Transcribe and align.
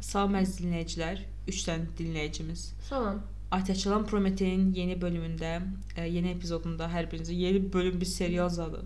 Salam 0.00 0.34
əziz 0.36 0.58
dinləyicilər, 0.60 1.22
3 1.48 1.62
dənə 1.66 1.86
dinləyicimiz. 1.96 2.62
Salam. 2.84 3.22
Atəçalan 3.56 4.04
Prometein 4.04 4.66
yeni 4.76 4.96
bölümündə, 5.00 5.52
ə, 5.96 6.04
yeni 6.04 6.34
epizodunda 6.34 6.88
hər 6.92 7.08
birinizə 7.08 7.32
yeni 7.32 7.62
bölüm 7.72 7.96
bir 8.00 8.10
serial 8.10 8.50
zadıq. 8.52 8.84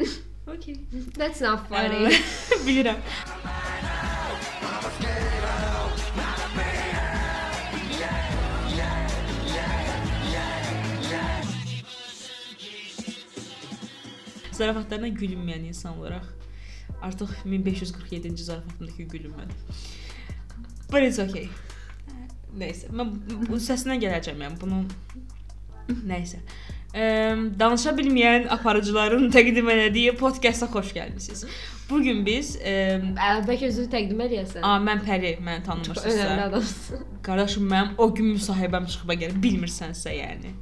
okay. 0.46 0.78
That's 1.18 1.40
not 1.40 1.68
funny. 1.68 2.08
Bilirəm. 2.66 3.04
Zarafatlarına 14.56 15.12
gülünməyən 15.12 15.68
insan 15.68 15.98
olaraq 16.00 16.45
artıq 17.02 17.30
1547-ci 17.46 18.44
zarafatımdakı 18.44 19.02
gülünmədi. 19.02 19.52
But 20.92 21.02
it's 21.02 21.18
okay. 21.18 21.48
Nəysə, 22.56 22.88
mən 22.96 23.10
bu- 23.50 23.58
səsinə 23.60 23.98
gələcəm 24.00 24.40
yəni 24.46 24.60
bunu 24.60 24.84
Nəysə. 26.08 26.38
Ə, 26.96 27.02
danışa 27.60 27.92
bilməyən 27.98 28.46
aparıcıların 28.54 29.26
təqdim 29.34 29.68
etdiyi 29.70 30.14
podkasta 30.16 30.66
xoş 30.72 30.94
gəlmisiniz. 30.96 31.44
Bu 31.90 32.00
gün 32.02 32.22
biz 32.26 32.54
ə, 32.56 32.72
Bəlkə 33.46 33.68
özünü 33.68 33.90
təqdim 33.92 34.22
edəsən. 34.24 34.62
a 34.64 34.78
mən 34.82 35.02
Pəri, 35.06 35.34
məni 35.44 35.62
tanımırsınızsa. 35.66 36.96
Qardaşım 37.22 37.68
mənim 37.70 37.92
o 37.98 38.08
gün 38.14 38.32
müsahibəm 38.38 38.86
çıxıb 38.90 39.12
gəlir, 39.12 39.36
bilmirsənsə 39.42 40.14
yəni. 40.16 40.54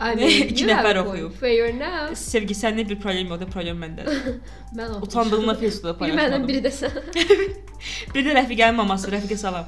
I 0.00 0.16
Ne? 0.18 0.26
İki 0.50 0.66
nəfər 0.66 0.98
oxuyub. 1.04 1.34
Fair 1.40 1.68
enough. 1.70 2.14
Sevgi 2.18 2.54
səndə 2.58 2.82
bir 2.90 2.98
problem 3.00 3.30
yoxdur, 3.30 3.50
problem 3.54 3.78
məndədir. 3.84 4.34
Mən 4.74 4.90
oxumuşam. 4.90 5.02
Utandığımla 5.08 5.54
Facebookda 5.60 6.04
Biri 6.04 6.16
məndən, 6.16 6.16
paylaşmadım. 6.16 6.48
biri 6.48 6.62
də 6.66 6.72
sən. 6.74 6.92
Bir 8.14 8.26
də 8.26 8.34
rəfiqənin 8.40 8.78
maması, 8.80 9.10
rəfiqə 9.12 9.36
salam. 9.36 9.66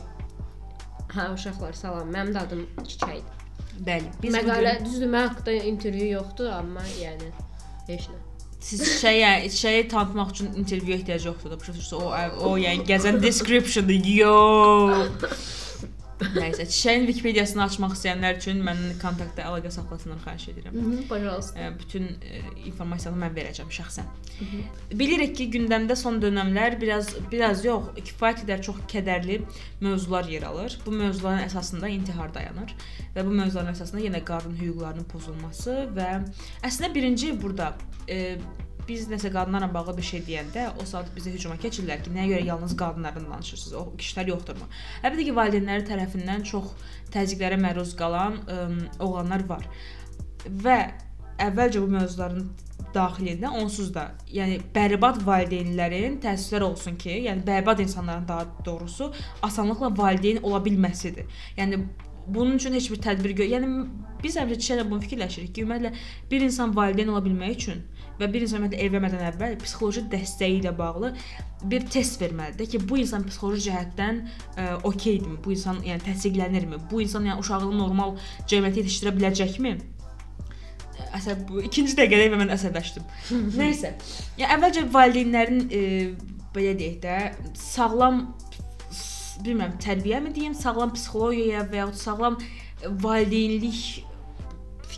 Hə, 1.14 1.28
uşaqlar, 1.34 1.72
salam. 1.78 2.10
Mənim 2.14 2.32
də 2.34 2.42
adım 2.46 2.62
Çiçəkdir. 2.82 3.44
Bəli, 3.86 4.08
biz 4.22 4.34
Məqalə 4.34 4.78
gün 4.78 4.86
düzdür, 4.88 5.10
mən 5.12 5.26
haqqında 5.28 5.52
intervyu 5.70 6.06
yoxdur, 6.14 6.48
amma 6.58 6.80
yəni 6.96 7.28
heç 7.90 8.06
nə. 8.08 8.16
siz 8.66 8.80
şeyə, 9.02 9.50
şeyi 9.52 9.88
tanıtmaq 9.88 10.30
üçün 10.32 10.48
intervyuya 10.56 10.96
ehtiyac 10.96 11.26
yoxdur 11.26 11.50
da. 11.50 11.58
Başa 11.60 11.96
o 11.96 12.06
o 12.50 12.56
yəni 12.58 12.86
gəzən 12.88 13.22
description-dır. 13.22 14.08
Yo. 14.16 14.34
Nəysə, 16.21 16.67
çiçəyin 16.69 17.07
Wikipediyasını 17.09 17.63
açmaq 17.63 17.95
istəyənlər 17.95 18.37
üçün 18.37 18.59
məndən 18.65 18.99
kontaktda 19.01 19.47
əlaqə 19.49 19.71
saxlasınlar, 19.73 20.19
xahiş 20.21 20.47
edirəm. 20.51 20.75
Mhm, 20.75 21.07
Pожалуйста. 21.09 21.57
Ə, 21.57 21.71
bütün 21.79 22.05
ə, 22.13 22.41
informasiyanı 22.69 23.21
mən 23.23 23.33
verəcəm 23.37 23.71
şəxsən. 23.73 24.11
Bilirik 24.97 25.33
ki, 25.39 25.47
gündəmdə 25.55 25.97
son 25.97 26.19
dövrlər 26.21 26.77
biraz 26.81 27.09
biraz 27.31 27.65
yox, 27.65 27.89
kifayət 28.11 28.43
qədər 28.43 28.63
çox 28.67 28.83
kədərli 28.91 29.39
mövzular 29.81 30.29
yer 30.29 30.45
alır. 30.49 30.77
Bu 30.85 30.93
mövzuların 30.93 31.45
əsasında 31.47 31.89
intihar 31.89 32.33
dayanır 32.33 32.75
və 33.15 33.25
bu 33.25 33.33
mövzuların 33.41 33.73
əsasında 33.73 34.05
yenə 34.05 34.23
qadın 34.25 34.57
hüquqlarının 34.61 35.09
pozulması 35.09 35.87
və 35.97 36.09
əslində 36.61 36.93
birinci 36.93 37.33
burada 37.41 37.73
e, 38.07 38.37
biz 38.88 39.08
nəsə 39.10 39.32
qadınlarla 39.34 39.68
bağlı 39.74 39.96
bir 39.96 40.06
şey 40.08 40.22
deyəndə 40.28 40.66
o 40.80 40.86
saat 40.86 41.08
bizə 41.16 41.32
hücuma 41.34 41.56
keçirlər 41.62 42.02
ki, 42.04 42.12
nəyə 42.14 42.28
görə 42.34 42.44
yalnız 42.50 42.76
qadınlardan 42.78 43.26
danışırsınız? 43.32 43.74
O 43.80 43.96
kişilər 43.98 44.30
yoxdurmu? 44.32 44.68
Əlbəttə 45.02 45.26
ki, 45.26 45.34
valideynləri 45.40 45.86
tərəfindən 45.90 46.46
çox 46.50 46.70
təzyiqlərə 47.14 47.58
məruz 47.62 47.96
qalan 47.98 48.38
ə, 48.46 48.60
oğlanlar 49.02 49.46
var. 49.50 49.66
Və 50.46 50.78
əvvəlcə 51.42 51.82
bu 51.82 51.90
mövzuların 51.96 52.48
daxilində 52.94 53.50
onsuz 53.60 53.90
da, 53.92 54.08
yəni 54.32 54.60
bərbad 54.74 55.20
valideynlərin 55.26 56.20
təəssüflər 56.22 56.64
olsun 56.70 56.96
ki, 57.00 57.12
yəni 57.26 57.44
bərbad 57.46 57.82
insanların 57.84 58.28
daha 58.28 58.46
doğrusu 58.64 59.10
asanlıqla 59.42 59.90
valideyn 59.98 60.42
ola 60.42 60.62
bilməsidir. 60.64 61.26
Yəni 61.58 61.82
bunun 62.26 62.56
üçün 62.56 62.74
heç 62.74 62.90
bir 62.90 63.02
tədbir 63.02 63.36
gör. 63.40 63.50
Yəni 63.50 63.68
biz 64.22 64.38
əvvəlcə 64.40 64.86
bunu 64.88 65.02
fikirləşirik 65.04 65.52
ki, 65.54 65.66
ümumiyyətlə 65.66 66.30
bir 66.30 66.46
insan 66.48 66.74
valideyn 66.76 67.12
ola 67.12 67.24
bilmək 67.24 67.58
üçün 67.58 67.84
və 68.20 68.28
bir 68.32 68.46
insan 68.46 68.62
ümumiyyətlə 68.62 68.86
evlənmədən 68.86 69.24
əvvəl 69.30 69.58
psixoloji 69.62 70.06
dəstəyi 70.12 70.60
ilə 70.60 70.72
bağlı 70.76 71.12
bir 71.70 71.86
test 71.90 72.20
verməlidir 72.20 72.70
ki, 72.72 72.80
bu 72.88 73.00
insan 73.02 73.24
psixoloji 73.26 73.70
cəhətdən 73.70 74.22
ə, 74.22 74.68
okeydirmi? 74.88 75.40
Bu 75.44 75.56
insan 75.56 75.82
yəni 75.86 76.04
təsdiqlənirmi? 76.06 76.80
Bu 76.90 77.02
insan 77.04 77.28
yəni 77.28 77.42
uşağını 77.42 77.76
normal 77.78 78.16
cəmiyyətə 78.48 78.82
yetişdirə 78.84 79.14
biləcəkmi? 79.18 79.76
əsəb 81.16 81.44
bu 81.48 81.62
ikinci 81.66 81.96
dəqiqədə 81.98 82.30
və 82.32 82.40
mən 82.40 82.52
əsəbləşdim. 82.54 83.04
Nəysə. 83.60 83.92
Ya 84.40 84.50
əvvəlcə 84.56 84.86
valideynlərin 84.92 85.62
e, 85.68 85.82
belə 86.54 86.74
deyək 86.78 86.98
də 87.04 87.16
sağlam 87.58 88.26
bilmirəm, 89.44 89.76
tərbiyəmi 89.82 90.32
deyim, 90.36 90.56
sağlam 90.56 90.94
psixologiyaya 90.96 91.66
və 91.70 91.82
ya 91.82 91.88
sağlam 91.96 92.38
e, 92.40 92.92
valideynlik 93.04 94.05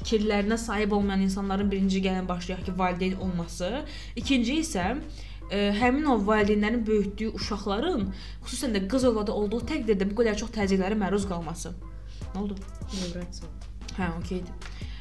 fikirlərinə 0.09 0.57
sahib 0.59 0.93
olmayan 0.97 1.21
insanların 1.27 1.71
birinci 1.71 2.01
gələn 2.03 2.29
başlayaq 2.29 2.65
ki, 2.65 2.79
valideyn 2.79 3.17
olması. 3.21 3.85
İkinci 4.17 4.61
isə 4.63 4.87
ə, 4.95 5.61
həmin 5.81 6.09
o 6.09 6.17
valideynlərin 6.27 6.87
böyütdüyü 6.87 7.35
uşaqların 7.37 8.09
xüsusən 8.47 8.77
də 8.77 8.87
qız 8.89 9.05
övladı 9.13 9.33
olduğu 9.33 9.61
təqdirdə 9.73 10.09
bu 10.11 10.23
qədər 10.23 10.41
çox 10.41 10.55
təzyiqlərə 10.57 10.97
məruz 10.99 11.29
qalması. 11.29 11.75
Nə 12.35 12.41
oldu? 12.41 12.57
Vibrasiya. 12.95 13.53
Hə, 13.99 14.13
okeydir. 14.21 14.55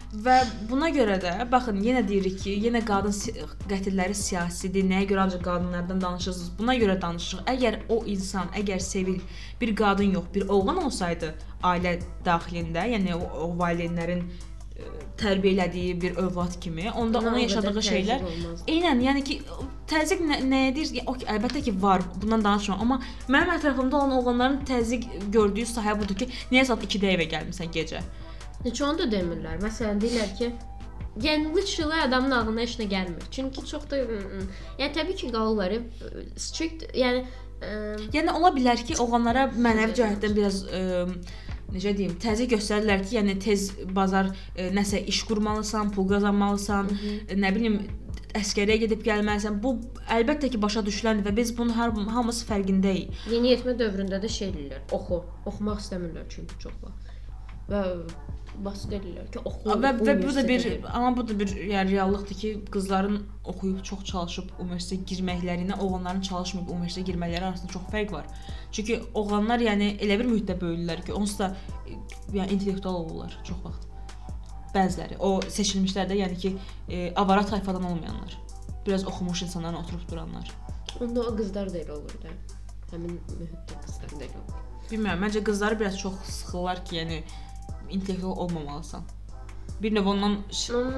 Və 0.08 0.38
buna 0.70 0.88
görə 0.96 1.18
də 1.20 1.32
baxın 1.52 1.82
yenə 1.84 2.00
deyirik 2.08 2.38
ki, 2.40 2.54
yenə 2.64 2.80
qadın 2.88 3.12
qətilləri 3.68 4.16
siyasidir. 4.16 4.86
Nəyə 4.88 5.10
görə 5.10 5.26
ancaq 5.26 5.42
qadınlardan 5.44 6.00
danışırsınız? 6.02 6.54
Buna 6.60 6.76
görə 6.80 6.96
danışırıq. 7.02 7.44
Əgər 7.52 7.80
o 7.92 7.98
insan, 8.08 8.48
əgər 8.56 8.80
sevil 8.80 9.20
bir 9.60 9.76
qadın 9.76 10.16
yox, 10.16 10.30
bir 10.36 10.48
oğlan 10.48 10.80
olsaydı 10.86 11.34
ailə 11.64 11.98
daxilində, 12.26 12.88
yəni 12.94 13.18
o, 13.18 13.20
o 13.20 13.52
valideynlərin 13.60 14.24
tərbiyə 15.18 15.54
elədiyi 15.56 15.96
bir 16.02 16.18
övlad 16.22 16.60
kimi, 16.62 16.92
onda 16.92 17.20
Ona 17.20 17.32
onun 17.32 17.44
yaşadığı 17.44 17.84
şeylər. 17.90 18.24
Eynən, 18.70 19.02
yəni 19.02 19.24
ki, 19.26 19.40
təzyiq 19.90 20.22
nə, 20.30 20.40
nədir? 20.52 20.94
Ya, 21.00 21.04
okay, 21.10 21.28
əlbəttə 21.36 21.64
ki, 21.66 21.74
var. 21.82 22.06
Bundan 22.22 22.44
danışmıram, 22.46 22.82
amma 22.86 23.00
mənim 23.28 23.54
ətrafımda 23.58 24.00
olan 24.00 24.16
oğlanların 24.20 24.60
təzyiq 24.70 25.08
gördüyü 25.34 25.66
sahə 25.70 25.98
budur 26.00 26.20
ki, 26.22 26.30
niyə 26.52 26.66
saat 26.70 26.86
2-də 26.86 27.14
evə 27.16 27.30
gəlmisən 27.34 27.74
gecə? 27.74 28.04
Heç 28.64 28.82
onu 28.82 29.04
da 29.04 29.10
demirlər. 29.16 29.58
Məsələn 29.64 30.02
deyirlər 30.04 30.38
ki, 30.38 30.52
yəni 31.24 31.56
literally 31.56 32.02
adamın 32.06 32.38
ağlına 32.38 32.62
heç 32.62 32.78
nə 32.82 32.88
gəlmir. 32.94 33.28
Çünki 33.32 33.66
çox 33.66 33.90
da 33.90 34.04
yəni 34.04 34.94
təbii 34.94 35.16
ki, 35.16 35.34
qalırlar 35.34 35.78
e, 35.80 35.82
strict, 36.38 36.88
yəni 36.94 37.26
ə, 37.26 37.74
Yəni 38.14 38.34
ola 38.38 38.54
bilər 38.54 38.82
ki, 38.86 39.00
oğlanlara 39.02 39.48
mənəvi 39.56 39.98
cəhətdən 39.98 40.38
biraz 40.38 40.64
ə, 40.70 40.82
necə 41.74 41.94
deyim, 41.98 42.16
təzyiq 42.24 42.54
göstərirlər 42.56 43.06
ki, 43.06 43.16
yəni 43.20 43.38
tez 43.44 43.70
bazar 43.96 44.32
ə, 44.32 44.70
nəsə 44.76 45.04
iş 45.12 45.24
qurmalısan, 45.30 45.92
pul 45.96 46.08
qazanmalısan, 46.12 46.92
ə, 46.94 47.40
nə 47.40 47.54
bilim 47.56 47.82
əskəriyə 48.38 48.82
gedib 48.86 49.04
gəlməlisən. 49.06 49.60
Bu 49.64 49.76
əlbəttə 50.14 50.52
ki, 50.54 50.62
başa 50.62 50.84
düşüləndir 50.86 51.28
və 51.28 51.36
biz 51.40 51.54
bunun 51.58 51.76
hər 51.78 51.94
hamısı 52.16 52.48
fərqindəyik. 52.50 53.26
yeniyetmə 53.32 53.78
dövründə 53.80 54.22
də 54.24 54.32
şey 54.32 54.54
deyirlər. 54.56 54.84
Oxu. 54.98 55.22
Oxumaq 55.50 55.84
istəmirlər 55.84 56.28
çünki 56.34 56.60
çoxlar. 56.64 56.96
Və 57.72 57.84
basit 58.66 58.94
edirlər 58.98 59.28
ki, 59.32 59.42
oxu. 59.46 59.70
Və 59.70 59.92
və 59.98 60.14
bu 60.22 60.34
da 60.36 60.44
bir 60.48 60.66
amma 60.92 61.12
bu 61.18 61.26
da 61.28 61.36
bir 61.40 61.52
yəni 61.72 61.94
reallıqdır 61.96 62.40
ki, 62.42 62.52
qızların 62.74 63.18
oxuyub 63.52 63.84
çox 63.90 64.04
çalışıb 64.12 64.52
universitetə 64.64 65.08
girməklərinə, 65.12 65.78
oğlanların 65.84 66.22
çalışmayıb 66.30 66.72
universitetə 66.76 67.12
girmələri 67.12 67.50
arasında 67.50 67.74
çox 67.74 67.88
fərq 67.94 68.14
var. 68.16 68.28
Çünki 68.72 69.00
oğlanlar 69.14 69.64
yəni 69.68 69.94
elə 70.04 70.20
bir 70.22 70.30
mühitdə 70.32 70.58
böyüyürlər 70.62 71.04
ki, 71.06 71.14
onsuz 71.14 71.40
da 71.40 71.52
e, 71.86 71.98
yəni 72.34 72.58
intellektual 72.58 73.02
olurlar 73.04 73.38
çox 73.48 73.64
vaxt. 73.66 73.88
Bəziləri 74.76 75.18
o 75.24 75.34
seçilmişlər 75.42 76.12
də 76.12 76.22
yəni 76.22 76.38
ki, 76.44 76.54
e, 76.90 77.12
avara 77.16 77.46
tayfadan 77.46 77.84
olmayanlar. 77.84 78.38
Biraz 78.86 79.08
oxumuş 79.08 79.42
insanların 79.42 79.82
oturub 79.84 80.10
duranlar. 80.12 80.52
Onda 81.02 81.22
o 81.22 81.36
qızlar 81.36 81.74
da 81.74 81.78
elə 81.84 81.92
olur 81.92 82.22
da. 82.24 82.32
Həmin 82.92 83.20
mühitdə 83.40 83.82
qızlar 83.86 84.16
da 84.20 84.26
elə 84.26 84.40
olur. 84.44 84.64
Bilmirəm, 84.88 85.20
məncə 85.20 85.44
qızları 85.44 85.80
biraz 85.80 85.98
çox 86.00 86.22
sıxırlar 86.24 86.86
ki, 86.86 86.96
yəni 86.96 87.18
intellektual 87.90 88.38
olmamalısan. 88.38 89.04
Bir 89.82 89.94
növ 89.96 90.06
ondan 90.10 90.38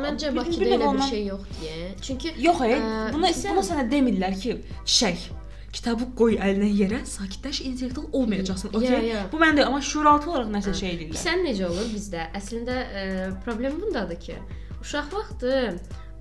Məncə 0.06 0.36
Bakıda 0.36 0.66
elə 0.66 0.94
bir 0.94 1.02
şey 1.10 1.26
yox 1.26 1.42
deyə. 1.62 1.90
Çünki 2.02 2.34
Yox, 2.40 2.62
e, 2.62 2.70
Ə, 2.80 3.14
buna 3.14 3.28
bilirsən- 3.28 3.52
buna 3.56 3.64
sənə 3.70 3.84
demirlər 3.92 4.38
ki, 4.42 4.54
çiçək, 4.86 5.26
kitabı 5.74 6.06
qoy 6.16 6.38
əlinə 6.40 6.70
yerə, 6.82 7.02
sakitləş, 7.06 7.62
intellektual 7.68 8.06
olmayacaqsan. 8.14 8.70
Ya, 8.74 8.78
Okay? 8.80 9.08
ya. 9.08 9.26
Bu 9.32 9.38
məndə 9.38 9.66
amma 9.66 9.82
şuuraltı 9.82 10.32
olaraq 10.32 10.48
nəsə 10.56 10.74
şey 10.74 10.96
deyirlər. 11.00 11.20
Sən 11.26 11.44
necə 11.46 11.66
olur 11.68 11.90
bizdə? 11.96 12.30
Əslində 12.40 12.78
ə, 13.02 13.42
problem 13.44 13.82
bundadır 13.82 14.20
ki, 14.20 14.36
uşaq 14.82 15.12
vaxtı 15.14 15.52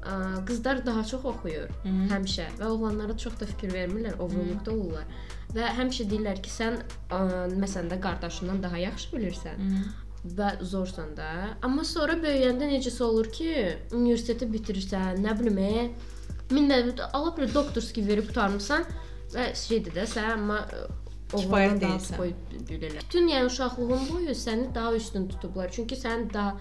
ə, 0.03 0.44
qızlar 0.47 0.82
daha 0.87 1.05
çox 1.05 1.25
oxuyur 1.25 1.69
Hı 1.85 1.88
-hı. 1.88 2.09
həmişə 2.11 2.44
və 2.59 2.67
oğlanlara 2.67 3.17
çox 3.17 3.41
da 3.41 3.47
fikir 3.47 3.70
vermirlər, 3.73 4.19
oğulluqda 4.19 4.70
olurlar. 4.73 5.05
Və 5.55 5.65
həmişə 5.79 6.11
deyirlər 6.11 6.43
ki, 6.43 6.50
sən 6.50 6.75
ə, 7.11 7.19
məsələn 7.62 7.88
də 7.94 8.00
qardaşından 8.00 8.62
daha 8.62 8.79
yaxşı 8.79 9.17
bilirsən 9.17 9.56
Hı. 9.56 10.07
Və 10.36 10.54
zorsan 10.62 11.16
da. 11.16 11.30
Amma 11.62 11.84
sonra 11.84 12.19
böyüyəndə 12.22 12.69
necəsə 12.70 13.02
olur 13.04 13.28
ki, 13.32 13.50
universiteti 13.92 14.48
bitirirsən, 14.52 15.20
nə 15.25 15.34
bilim, 15.40 15.58
e, 15.58 15.90
minlə 16.50 16.82
ala 17.12 17.36
bir 17.36 17.54
doktorski 17.54 18.06
verib 18.06 18.28
qutarmısan 18.30 18.84
Və 19.32 19.50
şeydir 19.56 19.92
də 19.96 20.06
sən 20.08 20.30
amma 20.38 20.62
ə, 20.64 20.86
Kifayət 21.28 21.82
deyilsən. 21.82 22.36
Bütün 22.70 23.26
yəni 23.28 23.50
uşaqlığın 23.50 24.06
boyu 24.08 24.32
səni 24.32 24.70
daha 24.75 24.94
üstün 24.96 25.26
tutublar. 25.28 25.69
Çünki 25.75 25.98
sən 26.00 26.25
daha 26.32 26.54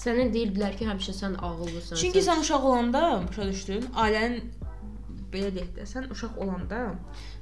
sənə 0.00 0.26
deyirdilər 0.34 0.76
ki, 0.76 0.84
həmişə 0.90 1.14
sən 1.16 1.38
ağıllısan. 1.40 1.96
Çünki 1.96 2.20
sən 2.26 2.42
uşaq 2.44 2.66
olanda, 2.68 3.00
başa 3.28 3.46
düşdün, 3.48 3.86
ailənin 4.04 4.42
belə 5.32 5.52
deyək 5.54 5.70
də, 5.76 5.86
sən 5.88 6.10
uşaq 6.12 6.38
olanda 6.42 6.82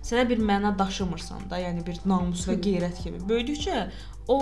sənə 0.04 0.26
bir 0.28 0.42
məna 0.50 0.74
daşımırsan 0.78 1.48
da, 1.50 1.60
yəni 1.62 1.84
bir 1.86 2.00
namus 2.08 2.46
və 2.48 2.58
qeyrət 2.64 3.02
kimi. 3.02 3.20
Böyüdükcə 3.28 3.88
o 4.28 4.38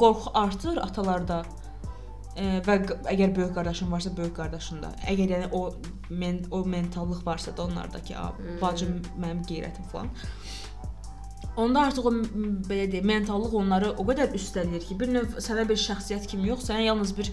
qorxu 0.00 0.32
artır 0.44 0.80
atalarda. 0.82 1.42
E, 2.32 2.62
və 2.64 2.78
əgər 3.12 3.34
böyük 3.36 3.54
qardaşın 3.56 3.90
varsa, 3.92 4.10
böyük 4.16 4.32
qardaşında. 4.38 4.94
Əgər 5.12 5.34
yəni 5.34 5.48
o 5.52 5.66
men 6.08 6.40
o 6.50 6.62
mentallıq 6.64 7.26
varsa 7.26 7.56
da 7.56 7.66
onlardakı, 7.66 8.16
"A, 8.16 8.32
bacım 8.60 9.02
mənim 9.20 9.42
qeyrətim" 9.48 9.88
falan. 9.92 10.08
Onda 11.56 11.80
artıq 11.80 12.06
o 12.06 12.12
belə 12.68 12.86
deyək, 12.92 13.04
mentallıq 13.04 13.54
onları 13.54 13.90
o 13.92 14.04
qədər 14.08 14.32
üstələyir 14.38 14.86
ki, 14.88 14.98
bir 15.00 15.12
növ 15.12 15.34
sənə 15.36 15.66
bir 15.68 15.76
şəxsiyyət 15.76 16.26
kimi 16.30 16.48
yox, 16.48 16.64
sənə 16.70 16.86
yalnız 16.86 17.16
bir 17.18 17.28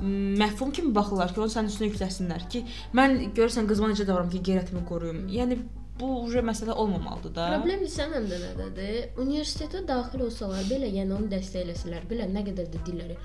m, 0.00 0.34
məfhum 0.40 0.72
kimi 0.72 0.94
baxırlar 0.94 1.34
ki, 1.34 1.40
onu 1.40 1.52
sənin 1.54 1.70
üstünə 1.72 1.90
yükləsinlər 1.92 2.48
ki, 2.50 2.64
mən 2.98 3.18
görürsən 3.36 3.68
qızıma 3.70 3.92
necə 3.92 4.06
davranım 4.08 4.30
ki, 4.34 4.42
qeyrətimi 4.50 4.84
qoruyum. 4.88 5.24
Yəni 5.28 5.58
bu 6.00 6.08
uje 6.24 6.40
məsələ 6.42 6.72
olmamalıdır 6.74 7.34
da. 7.36 7.48
Problem 7.54 7.80
bilirsən 7.84 8.14
həmdə 8.16 8.38
nədədir? 8.44 8.96
Universitetə 9.22 9.84
daxil 9.88 10.24
olsalar 10.26 10.64
belə, 10.70 10.88
yəni 10.90 11.14
onu 11.14 11.28
dəstəkləsələr 11.30 12.08
belə, 12.10 12.26
nə 12.34 12.42
qədər 12.48 12.66
də 12.74 12.80
dilləri 12.86 13.16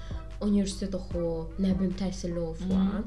universitet 0.42 0.94
oxu, 0.96 1.24
nə 1.60 1.74
bilim 1.80 1.92
təhsilli 2.00 2.40
ol 2.40 2.54
falan. 2.62 3.04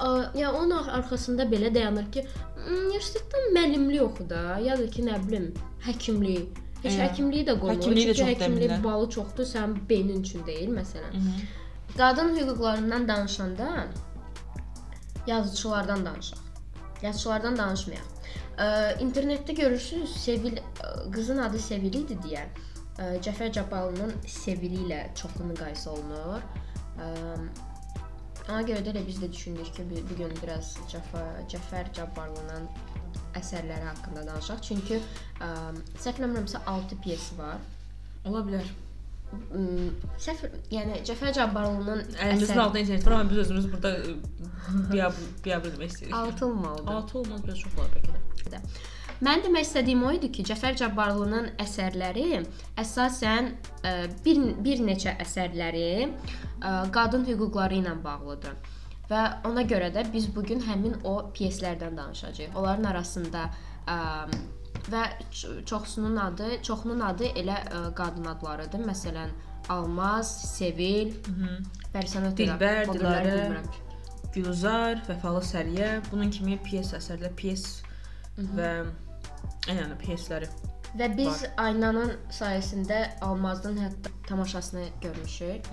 A, 0.00 0.08
Ya 0.36 0.50
onun 0.52 0.70
ar- 0.76 0.90
arxasında 0.98 1.46
belə 1.48 1.70
dayanır 1.74 2.10
ki, 2.12 2.26
universitetdən 2.68 3.46
müəllimlik 3.54 4.02
oxu 4.04 4.26
da, 4.28 4.58
ya 4.60 4.76
da 4.76 4.86
ki, 4.90 5.02
nə 5.06 5.16
bilim, 5.28 5.46
həkimlik. 5.86 6.60
Heç 6.84 6.98
Ə, 6.98 7.06
həkimliyi 7.06 7.46
də 7.48 7.54
qoymur. 7.60 7.78
həkimliyi 7.80 8.10
də 8.10 8.14
çox 8.18 8.26
həkimlik 8.28 8.68
demirlər. 8.68 8.82
balı 8.84 9.06
çoxdur, 9.14 9.46
sənin 9.48 9.78
beynin 9.88 10.20
üçün 10.20 10.42
deyil 10.46 10.74
məsələn. 10.76 11.14
Mhm. 11.14 11.46
Qadın 11.96 12.36
hüquqlarından 12.36 13.08
danışanda 13.08 13.86
yazıçılardan 15.26 16.06
danışaq. 16.06 16.38
Yazıçılardan 17.02 17.56
danışmayaq. 17.56 18.08
Ə, 18.58 18.66
internetdə 19.02 19.54
görürsüz, 19.54 20.16
Sevil 20.16 20.58
qızın 21.12 21.38
adı 21.38 21.58
Sevil 21.58 21.94
idi 21.94 22.16
deyə. 22.24 22.42
Ə, 22.98 23.06
Cəfər 23.22 23.52
Cabbarlının 23.52 24.14
Sevili 24.26 24.82
ilə 24.86 25.00
çoxlu 25.14 25.46
müqayisə 25.52 25.88
olunur. 25.94 26.42
Ə, 26.98 27.08
ona 28.48 28.62
görə 28.66 28.82
də 28.82 28.94
elə 28.94 29.06
biz 29.06 29.22
də 29.22 29.30
düşündük 29.32 29.70
ki, 29.76 29.86
bu 30.10 30.18
gün 30.18 30.34
biraz 30.42 30.74
Cəfər 30.90 31.44
Cəfər 31.50 31.92
Cabbarlının 31.94 32.66
əsərləri 33.38 33.86
haqqında 33.92 34.26
danışaq. 34.32 34.62
Çünki 34.66 34.98
ə, 34.98 35.52
səhv 36.02 36.18
eləmirəmsə 36.18 36.66
6 36.74 36.98
pyesi 37.06 37.38
var. 37.38 37.62
Ola 38.26 38.42
bilər. 38.50 38.66
Səhv, 40.24 40.58
yəni 40.72 41.00
Cəfər 41.06 41.34
Cabbarlının 41.36 42.02
Əlimizin 42.14 42.58
altında 42.58 42.82
internet 42.84 43.06
var, 43.06 43.12
amma 43.18 43.30
biz 43.30 43.38
özümüz 43.44 43.70
burada 43.72 43.92
biab 44.92 45.22
biab 45.44 45.68
etmək 45.70 45.94
istəyirik. 45.94 46.14
6 46.14 46.46
olmalıdır. 46.46 46.92
6 46.94 47.18
olmaz, 47.18 47.44
biraz 47.46 47.58
çox 47.64 47.78
olar 47.78 47.96
bəlkə 47.96 48.54
də. 48.54 48.62
Mən 49.24 49.44
demək 49.44 49.66
istədiyim 49.68 50.02
o 50.04 50.12
idi 50.16 50.30
ki, 50.34 50.44
Cəfər 50.50 50.76
Cabbarlının 50.78 51.52
əsərləri 51.62 52.40
əsasən 52.80 53.52
ə, 53.86 53.92
bir 54.24 54.40
bir 54.64 54.82
neçə 54.84 55.14
əsərləri 55.22 55.84
ə, 56.04 56.72
qadın 56.94 57.26
hüquqları 57.28 57.78
ilə 57.78 57.94
bağlıdır. 58.04 58.56
Və 59.10 59.22
ona 59.46 59.62
görə 59.68 59.92
də 59.94 60.06
biz 60.12 60.26
bu 60.34 60.42
gün 60.42 60.62
həmin 60.64 60.98
o 61.04 61.14
pyeslərdən 61.36 61.96
danışacağıq. 61.96 62.56
Onların 62.56 62.90
arasında 62.90 63.46
ə, 63.86 63.98
və 64.92 65.04
çoxsunun 65.66 66.16
adı, 66.16 66.50
çoxunun 66.66 67.00
adı 67.00 67.30
elə 67.40 67.56
ə, 67.64 67.82
qadın 67.96 68.26
adlarıdır. 68.34 68.84
Məsələn, 68.88 69.32
Almaz, 69.72 70.28
Sevil, 70.56 71.14
Bərsənət 71.94 72.36
Dilbər, 72.36 72.90
Dilarə, 72.92 73.62
Gülzar, 74.34 75.00
Vəfalı 75.08 75.40
Səriyə, 75.46 76.02
bunun 76.10 76.30
kimi 76.30 76.58
pyes 76.66 76.92
əsərlər, 76.96 77.32
pyes 77.38 77.82
və 78.36 78.72
yəni 79.70 79.96
pyesləri. 80.02 80.50
Və 80.98 81.08
biz 81.16 81.46
Aynanın 81.58 82.12
sayəsində 82.30 83.20
Almazın 83.22 83.80
hətta 83.82 84.12
tamaşasını 84.28 84.88
görmüşük. 85.02 85.72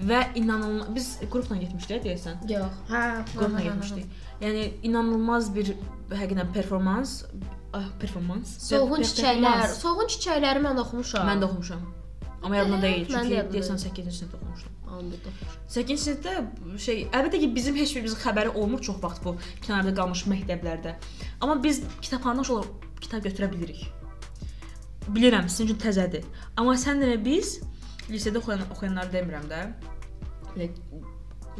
Və 0.00 0.20
inanılmaz 0.38 0.94
biz 0.94 1.08
qrupla 1.30 1.56
getmişdik 1.60 2.04
deyəsən. 2.06 2.44
Yox. 2.50 2.76
Hə, 2.90 3.02
Qrupla 3.34 3.60
getmişdik. 3.60 4.20
Yəni 4.42 4.68
inanılmaz 4.88 5.50
bir 5.54 5.74
həqiqətən 6.10 6.52
performans, 6.54 7.24
ah, 7.72 7.88
performans. 8.00 8.56
Solğun 8.68 9.04
çiçəklər. 9.04 9.42
performans. 9.42 9.78
Solğun 9.82 10.12
çiçəkləri 10.14 10.64
mən 10.66 10.80
oxumuşam. 10.84 11.28
Mən 11.28 11.42
də 11.42 11.50
oxumuşam. 11.50 11.82
Amma 12.42 12.56
yadımda 12.56 12.82
deyil, 12.82 13.06
çünki 13.06 13.36
deyəsən 13.54 13.78
deyil. 13.78 13.94
8-ci 13.94 14.14
sinifdə 14.18 14.38
oxumuşdum. 14.40 14.72
Onda 14.96 15.18
da 15.24 15.32
oxumuşam. 15.32 15.72
8-ci 15.76 15.98
sinifdə 16.04 16.78
şey, 16.86 17.02
əlbəttə 17.12 17.40
ki, 17.44 17.50
bizim 17.54 17.76
heç 17.76 17.94
birimizin 17.96 18.18
xəbəri 18.24 18.54
olmur 18.62 18.82
çox 18.82 18.98
vaxt 19.02 19.24
bu 19.24 19.36
kənarda 19.66 19.94
qalmış 20.00 20.24
məktəblərdə. 20.32 20.94
Amma 21.40 21.62
biz 21.62 21.82
kitabxanadan 22.00 22.42
uşaqlar 22.42 22.66
kitab 23.00 23.28
götürə 23.28 23.50
bilirik. 23.52 23.84
Bilirəm, 25.08 25.48
sizin 25.48 25.70
üçün 25.70 25.78
təzədir. 25.82 26.26
Amma 26.56 26.74
sən 26.78 27.02
demə 27.02 27.18
biz 27.24 27.60
lisedə 28.10 28.40
oxuyan 28.42 28.64
oxuyanları 28.70 29.12
demirəm 29.16 29.48
də. 29.50 29.64
Belə 30.52 30.70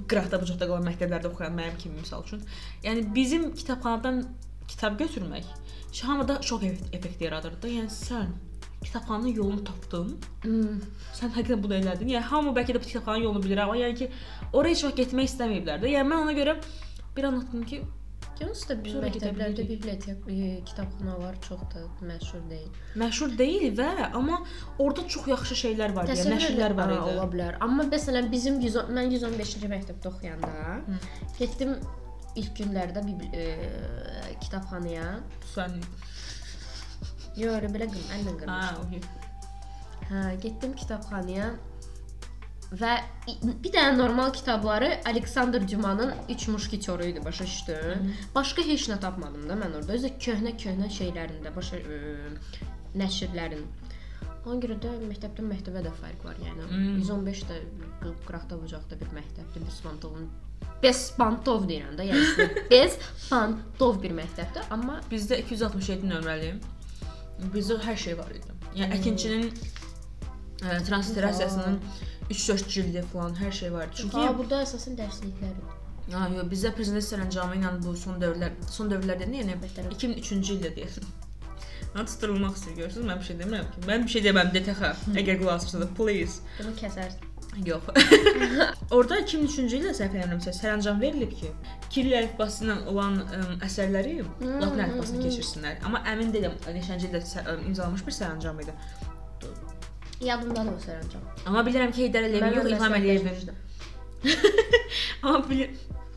qıraqda 0.09 0.41
bucaqda 0.41 0.69
qalan 0.71 0.87
məktəblərdə 0.89 1.31
oxuyan 1.33 1.55
mənim 1.56 1.77
kimi 1.79 2.00
misal 2.00 2.25
üçün. 2.25 2.43
Yəni 2.85 3.05
bizim 3.15 3.50
kitabxanadan 3.55 4.25
kitab 4.69 4.99
götürmək 5.00 5.44
hamıda 6.00 6.43
şok 6.43 6.62
effekt, 6.65 6.94
effekti 6.94 7.25
yaradırdı. 7.25 7.69
Yəni 7.69 7.91
sən 7.91 8.31
kitabxananın 8.83 9.35
yolunu 9.37 9.65
tapdın. 9.65 10.15
Hmm. 10.43 10.79
Sən 11.15 11.35
həqiqətən 11.37 11.62
bunu 11.62 11.77
elədin. 11.77 12.09
Yəni 12.17 12.25
hamı 12.33 12.55
bəlkə 12.56 12.77
də 12.77 12.81
bu 12.81 12.89
kitabxananın 12.89 13.25
yolunu 13.25 13.44
bilir, 13.44 13.59
amma 13.59 13.77
yəni 13.77 13.99
ki, 13.99 14.09
oraya 14.53 14.75
heç 14.75 14.85
vaxt 14.87 14.99
getmək 15.03 15.29
istəməyiblər 15.31 15.83
də. 15.85 15.93
Yəni 15.93 16.09
mən 16.09 16.25
ona 16.25 16.35
görə 16.39 16.56
bir 17.17 17.29
anlatdım 17.29 17.67
ki, 17.69 17.83
Yalnız 18.43 18.62
da 18.69 18.77
bizim 18.85 19.05
məktəblərdə 19.06 19.65
bibliotek, 19.69 20.27
kitabxanalar 20.67 21.39
çox 21.47 21.62
da 21.73 21.85
məşhur 22.09 22.43
deyil. 22.50 22.69
məşhur 22.99 23.37
deyil 23.39 23.77
və 23.79 23.89
amma 24.19 24.41
orada 24.79 25.06
çox 25.15 25.29
yaxşı 25.31 25.59
şeylər 25.62 25.94
var, 25.97 26.11
yəni 26.11 26.35
nəşrlər 26.35 26.77
var 26.77 26.94
idi. 26.97 27.15
Ola 27.15 27.27
bilər. 27.35 27.59
Amma 27.65 27.87
məsələn 27.93 28.31
bizim 28.33 28.61
110 28.61 28.91
mən 28.99 29.15
115-ci 29.15 29.71
məktəbdə 29.77 30.11
oxuyanda 30.11 30.53
getdim 31.39 31.77
ilk 32.37 32.55
günlərdə 32.59 33.03
e, 33.33 33.47
kitabxanaya. 34.41 35.09
Sən 35.55 35.79
Yox, 37.37 37.55
elə 37.62 37.69
belə 37.73 37.87
qım, 37.89 38.09
əllə 38.17 38.33
ha, 38.33 38.39
qırmışam. 38.41 38.81
okey. 38.87 39.01
Hə, 40.11 40.25
getdim 40.43 40.75
kitabxanaya 40.77 41.53
və 42.72 42.93
bir 43.62 43.72
dənə 43.74 43.96
normal 43.98 44.31
kitabları 44.32 44.88
Aleksandr 45.06 45.67
Dumanın 45.72 46.12
3 46.32 46.48
muşketyoru 46.48 47.05
idi, 47.05 47.20
başa 47.24 47.44
düşdün? 47.44 48.12
Başqa 48.34 48.62
heç 48.64 48.86
nə 48.88 49.00
tapmadım 49.00 49.48
da 49.48 49.56
mən 49.60 49.76
orada. 49.76 49.93
Özü 49.93 50.08
də 50.08 50.12
köhnə-köhnə 50.26 50.88
şeylərində, 50.98 51.52
başa 51.56 51.76
ə, 51.76 51.98
nəşrlərin. 52.96 53.67
Ona 54.46 54.56
görə 54.64 54.79
də 54.82 54.93
məktəbdən 55.06 55.46
məktəbə 55.52 55.82
də 55.84 55.93
fərq 56.00 56.24
var. 56.26 56.38
Yəni 56.43 56.64
Hmm. 56.70 56.96
115 56.98 57.43
də 57.50 57.58
qı- 58.02 58.14
qıraqda 58.26 58.56
bucaqda 58.62 58.98
bir 59.00 59.12
məktəbdir, 59.19 59.67
Bespantovun 59.69 60.31
Bespantov 60.82 61.69
deyirəm 61.69 61.94
də, 61.98 62.08
yəni 62.10 62.48
Bespantov 62.70 64.00
bir 64.02 64.10
məktəbdir, 64.17 64.64
amma 64.70 65.00
Bizdə 65.10 65.38
267 65.44 66.08
nömrəli. 66.10 66.55
Bizdə 67.55 67.79
hər 67.84 67.96
şey 67.96 68.19
var 68.19 68.31
idi. 68.34 68.50
Yəni 68.81 68.96
əkinçinin 68.98 69.52
ə, 70.62 70.81
transliterasiyasının 70.86 71.81
3-4 72.31 72.69
cildi 72.69 73.04
falan 73.12 73.34
hər 73.38 73.52
şey 73.52 73.72
var. 73.72 73.90
Çünki 73.94 74.16
ha, 74.16 74.32
burada 74.38 74.62
əsasən 74.66 74.98
dərsliklər. 74.98 75.56
Ha, 76.12 76.28
yox, 76.34 76.46
bizdə 76.50 76.72
prezident 76.76 77.06
sərəncamı 77.06 77.58
ilə 77.60 77.74
bu 77.82 77.96
son 77.98 78.19
dövrlər, 78.22 78.54
son 78.70 78.90
dövrlərdə 78.90 79.28
nə 79.31 79.42
yəni 79.42 79.58
Bəhtər. 79.62 79.90
2003-cü 79.92 80.56
ildə 80.58 80.72
deyəsən. 80.78 81.10
Mən 81.92 82.08
tutulmaq 82.08 82.56
istəyir 82.56 82.78
görürsüz, 82.78 83.04
mən 83.04 83.20
bir 83.20 83.26
şey 83.28 83.36
demirəm 83.42 83.69
ki. 83.74 83.82
Mən 83.90 84.06
bir 84.06 84.14
şey 84.14 84.24
deməm 84.24 84.54
DTX. 84.54 85.04
Əgər 85.12 85.38
qulaq 85.42 85.58
asırsanız, 85.58 85.92
please. 85.98 86.40
Bunu 86.58 86.72
kəsərsən. 86.78 87.28
Yox. 87.66 87.82
Orda 88.96 89.19
2003-cü 89.20 89.76
ildə 89.76 89.92
səhv 89.98 90.14
eləmirəmsə 90.16 90.54
sərəncam 90.56 91.02
verilib 91.02 91.34
ki, 91.36 91.50
Kiril 91.92 92.14
əlifbası 92.22 92.64
ilə 92.64 92.78
olan 92.88 93.19
ə, 93.26 93.42
əsərləri 93.66 94.14
latın 94.40 94.81
əlifbasına 94.86 95.20
keçirsinlər. 95.26 95.82
Amma 95.84 96.00
əmin 96.14 96.32
deyiləm 96.32 96.56
neçənci 96.78 97.10
ildə 97.10 97.20
imzalanmış 97.69 98.06
bir 98.06 98.16
sərəncam 98.16 98.62
idi. 98.64 98.72
Yadımdan 100.22 100.69
o 100.69 100.76
sərəncam. 100.82 101.22
Amma 101.46 101.62
bilirəm 101.67 101.93
ki, 101.93 102.05
Heydər 102.06 102.26
Əliyevin 102.29 102.56
yox, 102.58 102.69
İlham 102.70 102.94
Əliyevin. 102.98 103.52
Amma 105.22 105.41
bilir 105.48 105.70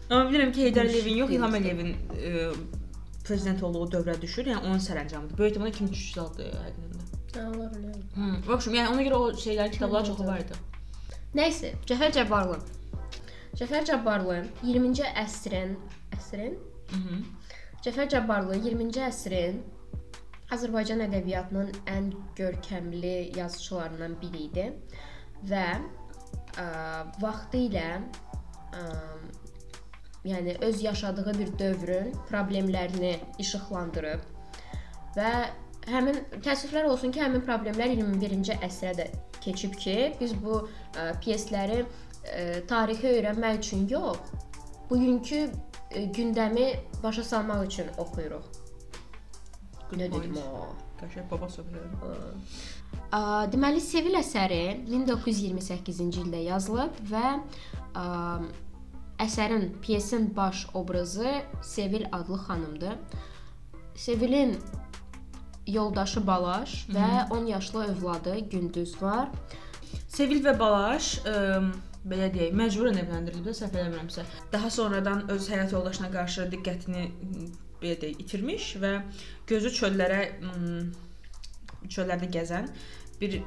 Amma 0.09 0.29
bilirəm 0.29 0.51
ki, 0.53 0.67
Heydər 0.67 0.89
Əliyevin 0.89 1.17
yox, 1.23 1.31
İlham 1.37 1.55
Əliyevin 1.57 1.89
ə, 2.13 2.43
prezident 3.25 3.63
olduğu 3.65 3.87
dövrə 3.95 4.15
düşür. 4.21 4.45
Yəni 4.51 4.61
onun 4.69 4.81
sərəncamıdır. 4.85 5.37
Böyük 5.37 5.51
ehtimalla 5.55 5.73
2003 5.73 6.17
ildir 6.21 6.53
həqiqətən. 6.67 7.01
Hə, 7.35 7.45
olar 7.49 7.73
elə. 7.79 7.95
Hı. 8.15 8.29
Vəbşim, 8.51 8.77
yəni 8.79 8.93
ona 8.93 9.05
görə 9.07 9.21
o 9.23 9.31
şeylər, 9.45 9.71
kitablar 9.73 10.05
çoxu 10.07 10.27
var 10.27 10.43
idi. 10.45 10.59
Nəysə, 11.35 11.73
Cəfər 11.89 12.13
Cabbarlı. 12.19 12.59
Cəfər 13.59 13.87
Cabbarlı 13.89 14.37
20-ci 14.63 15.09
əsrin 15.25 15.75
əsrin 16.15 16.55
Mhm. 16.93 17.23
Cəfər 17.85 18.09
Cabbarlı 18.09 18.55
20-ci 18.61 19.01
əsrin 19.01 19.57
Azərbaycan 20.53 21.01
ədəbiyyatının 21.07 21.71
ən 21.89 22.11
görkəmli 22.37 23.31
yazıçılarından 23.37 24.15
biri 24.21 24.41
idi 24.45 24.65
və 25.49 25.65
ə, 25.73 26.65
vaxtı 27.21 27.63
ilə 27.65 27.87
ə, 27.97 28.83
yəni 30.29 30.57
öz 30.67 30.83
yaşadığı 30.83 31.33
bir 31.39 31.53
dövrün 31.59 32.11
problemlərini 32.29 33.15
işıqlandırıb 33.41 34.21
və 35.17 35.31
həmin 35.89 36.21
təəssüflər 36.45 36.91
olsun 36.91 37.13
ki, 37.13 37.23
həmin 37.25 37.41
problemlər 37.45 37.95
21-ci 37.97 38.59
əsrə 38.65 38.93
də 38.99 39.07
keçib 39.41 39.73
ki, 39.81 39.97
biz 40.19 40.35
bu 40.45 40.61
ə, 40.61 41.09
pyesləri 41.25 41.81
ə, 41.81 41.87
tarixi 42.69 43.15
öyrənmək 43.15 43.63
üçün 43.63 43.89
yox, 43.89 44.29
bugünkü 44.91 45.41
ə, 45.47 46.05
gündəmi 46.13 46.69
başa 47.01 47.25
salmaq 47.33 47.65
üçün 47.65 47.89
oxuyuruq. 47.97 48.64
Nə 49.93 50.07
dedim 50.09 50.37
o? 50.41 50.65
Qəşəng 50.99 51.27
baba 51.29 51.47
söhbəti. 51.51 52.13
Ə, 53.13 53.19
deməli 53.53 53.81
Sevil 53.83 54.17
əsəri 54.17 54.61
1928-ci 54.87 56.23
ildə 56.23 56.41
yazılıb 56.47 56.97
və 57.11 57.25
ə, 57.35 58.05
əsərin, 59.21 59.67
pyesin 59.85 60.31
baş 60.35 60.65
obrazı 60.73 61.41
Sevil 61.61 62.07
adlı 62.11 62.39
xanımdır. 62.47 62.97
Sevilin 63.95 64.57
yoldaşı 65.67 66.25
Balaş 66.27 66.87
və 66.93 67.29
10 67.31 67.45
yaşlı 67.45 67.85
övladı 67.85 68.39
Gündüz 68.51 68.95
var. 69.01 69.29
Sevil 70.07 70.41
və 70.45 70.57
Balaş 70.59 71.19
ə, 71.27 71.35
belə 72.05 72.31
deyək, 72.33 72.57
məcburən 72.57 72.97
evləndirilib 73.01 73.51
də 73.51 73.53
səhv 73.59 73.77
eləmirəmsə. 73.81 74.25
Daha 74.53 74.69
sonradan 74.69 75.27
öz 75.33 75.49
həyat 75.49 75.73
yoldaşına 75.73 76.11
qarşı 76.13 76.49
diqqətini 76.53 77.05
belə 77.85 77.99
deyək, 78.01 78.21
itirmiş 78.25 78.71
və 78.81 78.93
gözü 79.49 79.71
çöllərə 79.79 80.21
çöllərdə 81.85 82.29
gəzən 82.33 82.71
bir 83.21 83.39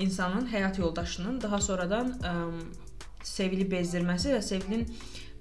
insanın 0.00 0.48
həyat 0.52 0.78
yoldaşının 0.80 1.40
daha 1.42 1.60
sonradan 1.60 2.16
ə, 2.24 2.36
Sevili 3.22 3.62
bezdirməsi 3.70 4.32
və 4.34 4.40
Sevilin 4.42 4.86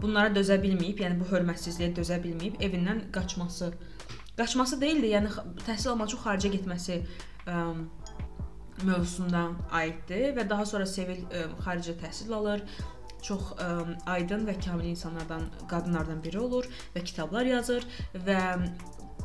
bunlara 0.01 0.29
dözə 0.35 0.59
bilməyib, 0.61 0.99
yəni 1.01 1.17
bu 1.17 1.25
hörmətsizliyə 1.31 1.95
dözə 1.97 2.19
bilməyib 2.21 2.59
evindən 2.61 3.07
qaçması. 3.15 3.71
Qaçması 4.37 4.77
deyil 4.81 5.01
də, 5.01 5.09
yəni 5.15 5.31
təhsil 5.65 5.93
almaq 5.93 6.11
üçün 6.11 6.21
xaricə 6.21 6.51
getməsi 6.57 6.99
ə, 7.47 7.63
mövzusuna 8.85 9.43
aiddir 9.81 10.35
və 10.37 10.45
daha 10.49 10.65
sonra 10.69 10.85
Sevil 10.89 11.23
ə, 11.25 11.47
xaricə 11.65 11.97
təhsil 12.03 12.33
alır. 12.37 12.61
Çox 13.21 13.53
ə, 13.61 13.69
aydın 14.15 14.47
və 14.49 14.57
kamil 14.65 14.91
insanlardan, 14.91 15.49
qadınlardan 15.69 16.23
biri 16.23 16.39
olur 16.39 16.67
və 16.95 17.03
kitablar 17.03 17.45
yazır 17.45 17.87
və 18.13 18.41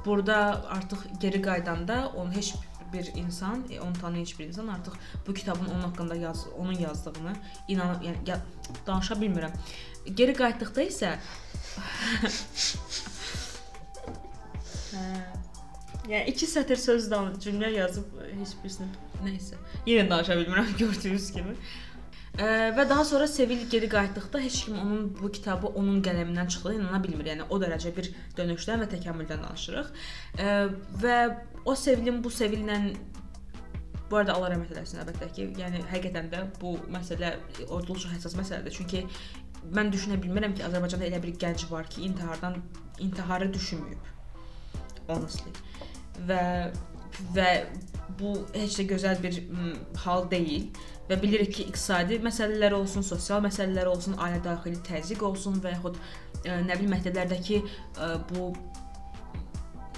burada 0.05 0.39
artıq 0.71 1.07
geri 1.21 1.43
qayıdanda 1.43 2.13
onun 2.17 2.35
heç 2.37 2.55
bir 2.93 3.11
insan, 3.15 3.65
e, 3.71 3.81
onu 3.81 3.93
tanıyan 3.93 4.21
heç 4.21 4.39
bir 4.39 4.45
insan 4.45 4.69
artıq 4.69 4.93
bu 5.27 5.35
kitabın 5.35 5.67
onun 5.67 5.81
haqqında 5.81 6.15
yaz, 6.15 6.47
onun 6.59 6.73
yazdığını 6.73 7.33
inanıb, 7.69 8.03
yəni 8.03 8.29
ya, 8.29 8.41
danışa 8.87 9.15
bilmirəm. 9.15 9.53
Geri 10.15 10.35
qayıtdıqda 10.35 10.83
isə 10.87 11.17
Hə. 14.93 15.07
Yəni 16.07 16.31
iki 16.31 16.47
sətr 16.47 16.79
söz 16.79 17.11
dan 17.11 17.35
cümlə 17.43 17.73
yazıb 17.75 18.15
e, 18.23 18.31
heç 18.39 18.55
birisini 18.63 18.87
nəysə. 19.25 19.59
Yenə 19.89 20.07
danışa 20.11 20.39
bilmirəm 20.39 20.71
gördüyünüz 20.83 21.33
kimi. 21.35 21.57
Ə, 22.37 22.47
və 22.77 22.85
daha 22.89 23.05
sonra 23.09 23.27
Sevil 23.31 23.63
geri 23.73 23.89
qayıtdıqda 23.89 24.41
heç 24.45 24.65
kim 24.67 24.79
onun 24.79 25.09
bu 25.17 25.31
kitabı 25.33 25.67
onun 25.67 26.03
qələmindən 26.05 26.49
çıxdığına 26.53 26.83
inana 26.83 27.03
bilmir. 27.05 27.31
Yəni 27.33 27.47
o 27.49 27.61
dərəcə 27.63 27.95
bir 27.97 28.11
dönüşdən 28.37 28.85
və 28.85 28.89
təkamüldən 28.93 29.45
danışırıq. 29.47 29.93
Ə, 30.37 30.57
və 31.03 31.21
o 31.65 31.75
Sevilin 31.75 32.23
bu 32.25 32.33
Sevillə 32.33 32.81
Bu 34.11 34.21
arada 34.21 34.37
Allah 34.37 34.53
rəhmət 34.53 34.71
eləsin 34.71 35.01
əlbəttə 35.03 35.27
ki, 35.35 35.45
yəni 35.59 35.81
həqiqətən 35.91 36.29
də 36.31 36.45
bu 36.61 36.77
məsələ 36.95 37.33
olduqca 37.75 38.13
həssas 38.13 38.37
məsələdir. 38.39 38.75
Çünki 38.77 39.01
mən 39.75 39.91
düşünə 39.91 40.19
bilmirəm 40.23 40.55
ki, 40.55 40.63
Azərbaycanda 40.69 41.09
elə 41.09 41.19
bir 41.25 41.33
gənc 41.43 41.65
var 41.73 41.89
ki, 41.91 42.05
intihardan 42.07 42.61
intiharı 43.03 43.51
düşünməyib. 43.57 44.13
Honestly. 45.09 45.51
Və 46.29 46.41
və 47.35 47.51
bu 48.21 48.37
heç 48.55 48.79
də 48.81 48.87
gözəl 48.93 49.21
bir 49.23 49.41
hal 50.05 50.27
deyil 50.31 50.69
və 51.11 51.19
bilirik 51.23 51.53
ki, 51.55 51.67
iqtisadi 51.71 52.19
məsələlər 52.25 52.75
olsun, 52.77 53.05
sosial 53.07 53.43
məsələlər 53.45 53.91
olsun, 53.91 54.17
ailə 54.23 54.41
daxili 54.45 54.81
təzyiq 54.87 55.23
olsun 55.27 55.61
və 55.63 55.77
yaxud 55.77 55.99
ə, 55.99 56.63
nə 56.67 56.79
bilim 56.79 56.97
məktəblərdəki 56.97 57.61
ə, 57.63 58.11
bu 58.31 58.51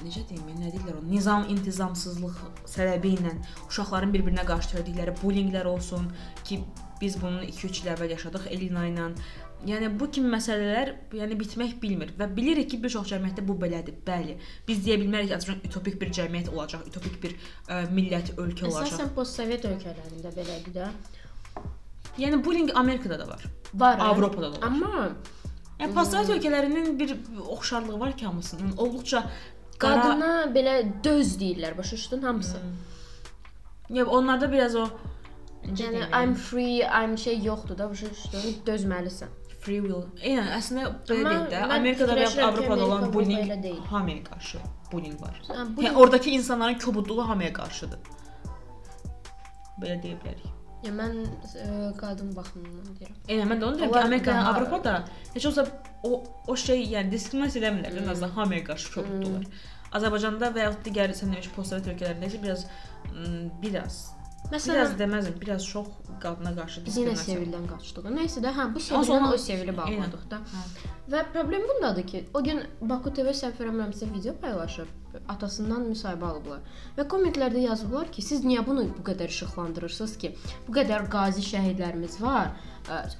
necə 0.04 0.22
deyim, 0.28 0.50
nə 0.58 0.70
deyirlər 0.72 0.98
o, 1.00 1.04
nizam 1.08 1.48
intizamsızlıq 1.54 2.42
səbəbi 2.70 3.14
ilə 3.16 3.34
uşaqların 3.66 4.12
bir-birinə 4.14 4.44
qarşı 4.48 4.74
törətdikləri 4.74 5.16
bullinqlər 5.22 5.70
olsun 5.70 6.10
ki, 6.44 6.60
biz 7.00 7.18
bunu 7.22 7.44
2-3 7.46 7.84
il 7.84 7.92
əvvəl 7.94 8.14
yaşadıq 8.16 8.48
Elina 8.54 8.86
ilə. 8.90 9.10
Yəni 9.66 9.88
bu 9.98 10.06
kimi 10.14 10.28
məsələlər 10.30 10.92
yəni 11.18 11.36
bitmək 11.38 11.72
bilmir 11.82 12.12
və 12.18 12.28
bilirik 12.34 12.68
ki, 12.70 12.78
bir 12.82 12.92
çox 12.94 13.08
cəmiyyətdə 13.10 13.42
bu 13.46 13.56
belədir. 13.58 13.96
Bəli. 14.06 14.36
Biz 14.68 14.84
deyə 14.84 14.98
bilmərik 15.00 15.32
ki, 15.32 15.34
Azərbaycan 15.34 15.66
utopik 15.66 15.96
bir 15.98 16.12
cəmiyyət 16.14 16.52
olacaq, 16.52 16.84
utopik 16.86 17.16
bir 17.24 17.34
ə, 17.34 17.80
millət, 17.90 18.36
ölkə 18.36 18.68
olacaq. 18.68 18.92
Əsasən 18.92 19.10
postsovet 19.16 19.66
ölkələrində 19.66 20.30
belədir 20.36 20.76
də. 20.76 20.92
Yəni 22.22 22.38
bullying 22.44 22.70
Amerikada 22.78 23.18
da 23.18 23.26
var. 23.26 23.42
Var. 23.74 23.98
Avropada 24.06 24.52
da 24.52 24.60
var. 24.60 24.68
Amma 24.70 25.08
Yəni 25.78 25.94
postsovet 25.94 26.30
ölkələrinin 26.36 26.94
bir 26.98 27.16
oxşarlığı 27.56 27.98
var 28.00 28.16
ki, 28.16 28.26
hamısının. 28.26 28.76
Olduqca 28.76 29.24
qara 29.78 30.00
qadına 30.06 30.32
belə 30.54 30.78
döz 31.04 31.34
deyirlər, 31.42 31.76
başa 31.78 31.96
düşdün 31.96 32.22
hamısı. 32.22 32.62
Yəni 33.90 34.06
onlarda 34.06 34.52
biraz 34.52 34.74
o 34.76 34.88
Yəni 35.66 36.06
I'm 36.14 36.34
free, 36.34 36.86
I'm 36.86 37.18
şey 37.18 37.42
yoxdur 37.42 37.78
da, 37.78 37.90
başa 37.90 38.10
düşdün? 38.10 38.56
Dözməlisən. 38.66 39.47
Free 39.68 39.80
will. 39.84 40.04
Yəni 40.24 40.50
əslində 40.58 40.88
belə 41.08 41.24
deyək 41.30 41.48
də, 41.54 41.62
Amerikada 41.78 42.18
və 42.18 42.28
ki, 42.34 42.42
Avropada 42.50 42.84
olan 42.90 43.08
bullying 43.14 43.80
hamıya 43.92 44.22
qarşı 44.30 44.58
bullying 44.92 45.20
var. 45.22 45.40
Ha, 45.48 45.64
Bu 45.70 45.76
bu 45.76 45.82
yəni 45.86 45.96
oradakı 46.04 46.30
insanların 46.30 46.78
kobudluğu 46.84 47.28
hamıya 47.28 47.52
qarşıdır. 47.52 47.98
Belə 49.82 49.98
deyə 50.02 50.16
bilərik. 50.22 50.54
yəni 50.84 50.94
mən 50.94 51.14
ə, 51.58 51.70
qadın 51.98 52.28
baxımından 52.36 52.92
deyirəm. 52.98 53.14
Yəni 53.28 53.46
mən 53.50 53.60
də 53.62 53.66
onu 53.68 53.78
deyirəm 53.80 53.92
ki, 53.96 54.00
Amerika, 54.08 54.30
daha- 54.34 54.52
Avropada 54.52 54.92
heç 55.34 55.46
olsa 55.46 55.64
o 56.02 56.22
o 56.46 56.56
şey, 56.56 56.84
yəni 56.94 57.10
diskriminasiya 57.12 57.62
eləmirlər, 57.64 57.96
Hmm. 57.96 58.04
mm. 58.04 58.10
azdan 58.12 58.30
hamıya 58.36 58.64
qarşı 58.64 58.92
kobuddular. 58.94 59.44
Azərbaycanda 59.92 60.50
və 60.54 60.58
ya 60.66 60.70
digər 60.86 61.14
sən 61.20 61.32
demiş 61.34 61.48
postsovet 61.56 61.86
ölkələrində 61.92 62.26
isə 62.30 62.42
biraz 62.42 62.66
m, 63.14 63.50
biraz 64.50 64.68
biraz 64.68 64.92
Məsələn, 64.92 64.98
deməzdim, 64.98 65.40
biraz 65.40 65.66
çox 65.66 65.88
qadına 66.22 66.54
qarşı 66.56 66.84
biz 66.86 66.96
yenə 66.96 67.12
diskriminasiya. 67.12 67.38
Sevildən 67.38 67.66
qaçdıq. 67.72 68.06
Nəysə 68.14 68.42
də, 68.44 68.52
hə, 68.56 68.68
bu 68.74 68.80
Sevildən 68.80 69.26
o 69.28 69.38
Sevili 69.38 69.74
bağladıq 69.76 70.24
da. 70.30 70.38
Hə. 70.52 70.62
Və 71.12 71.24
problem 71.32 71.66
bundadır 71.72 72.06
ki, 72.06 72.22
o 72.34 72.42
gün 72.44 72.62
Baku 72.80 73.12
TV 73.14 73.34
eləmirəmsə 73.34 74.08
video 74.14 74.34
paylaşıb, 74.40 74.88
atasından 75.28 75.84
müsahibə 75.90 76.30
alıblar. 76.30 76.64
Və 76.96 77.06
kommentlərdə 77.12 77.62
yazıblar 77.66 78.10
ki, 78.12 78.22
siz 78.22 78.44
niyə 78.44 78.64
bunu 78.66 78.86
bu 78.96 79.04
qədər 79.10 79.32
işıqlandırırsınız 79.34 80.16
ki? 80.24 80.34
Bu 80.68 80.76
qədər 80.80 81.08
qazi 81.12 81.44
şəhidlərimiz 81.50 82.20
var, 82.22 82.52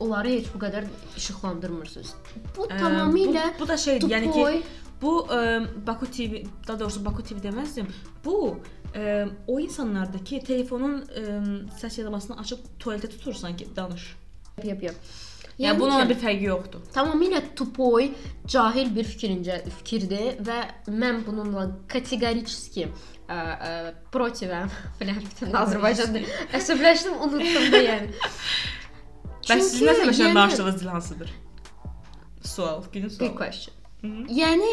onları 0.01 0.35
heç 0.39 0.51
bu 0.55 0.61
qədər 0.63 0.89
işıqlandırmırsınız. 1.17 2.15
Bu 2.57 2.67
ə, 2.67 2.79
tamamilə 2.81 3.47
bu, 3.55 3.63
bu 3.63 3.69
da 3.69 3.77
şeydir, 3.77 4.11
yəni 4.11 4.33
ki 4.35 4.63
bu 5.03 5.15
ə, 5.31 5.41
Baku 5.87 6.11
TV, 6.11 6.43
daha 6.67 6.81
doğrusu 6.81 7.05
Baku 7.05 7.23
TV 7.23 7.43
deməzdim. 7.45 7.89
Bu 8.25 8.57
ə, 8.95 9.29
o 9.47 9.61
insanlardakı 9.61 10.43
telefonun 10.47 11.01
ə, 11.07 11.39
səs 11.81 12.01
yadımasını 12.01 12.39
açıb 12.45 12.67
tualetə 12.83 13.11
tutursan 13.13 13.55
yəni 13.55 13.65
ki, 13.65 13.73
danış. 13.77 14.13
Yap, 14.65 14.83
yap. 14.83 15.09
Yəni, 15.59 15.73
yəni 15.73 15.81
bununla 15.81 16.07
bir 16.07 16.19
fərqi 16.23 16.47
yoxdur. 16.47 16.83
Tamamilə 16.95 17.41
tupoy, 17.59 18.13
cahil 18.47 18.93
bir 18.95 19.07
fikrincə 19.11 19.57
fikirdir 19.81 20.39
və 20.47 20.59
mən 20.87 21.25
bununla 21.27 21.65
kateqoriçski 21.91 22.87
protivəm. 24.15 24.71
Bilən 25.01 25.19
bütün 25.25 25.59
Azərbaycanda 25.59 26.23
əsəbləşdim, 26.57 27.19
unutdum 27.27 27.73
da 27.75 27.83
yəni. 27.89 28.13
Bəs 29.49 29.71
siz 29.71 29.83
nə 29.83 29.95
səbəblə 29.97 30.25
yəni- 30.25 30.35
danışdığınız 30.35 30.81
dil 30.81 30.87
hansıdır? 30.87 31.31
Sual, 32.45 32.83
günün 32.93 33.09
Big 33.09 33.17
sualı. 33.19 33.37
question. 33.37 33.75
Hı 34.00 34.07
-hı. 34.07 34.26
Yəni 34.28 34.73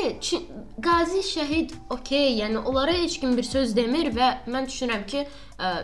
qazi 0.82 1.22
şəhid 1.36 1.70
okey, 1.89 2.38
yəni 2.41 2.58
onlara 2.58 2.91
heç 2.91 3.20
kim 3.20 3.38
bir 3.38 3.44
söz 3.44 3.75
demir 3.75 4.12
və 4.13 4.27
mən 4.48 4.67
düşünürəm 4.70 5.05
ki, 5.05 5.27
ə, 5.60 5.84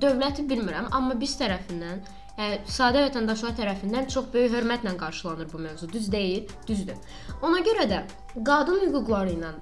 dövləti 0.00 0.42
bilmirəm, 0.50 0.86
amma 0.90 1.20
biz 1.20 1.36
tərəfindən, 1.40 1.98
yəni 2.38 2.58
sadə 2.66 3.04
vətəndaşlar 3.06 3.52
tərəfindən 3.60 4.08
çox 4.08 4.24
böyük 4.34 4.52
hörmətlə 4.52 4.96
qarşılanır 4.96 5.52
bu 5.52 5.58
mövzu. 5.58 5.92
Düz 5.92 6.12
deyil, 6.12 6.48
düzdür. 6.68 6.96
Ona 7.42 7.58
görə 7.58 7.84
də 7.92 8.02
qadın 8.44 8.80
hüquqları 8.86 9.30
ilə 9.30 9.52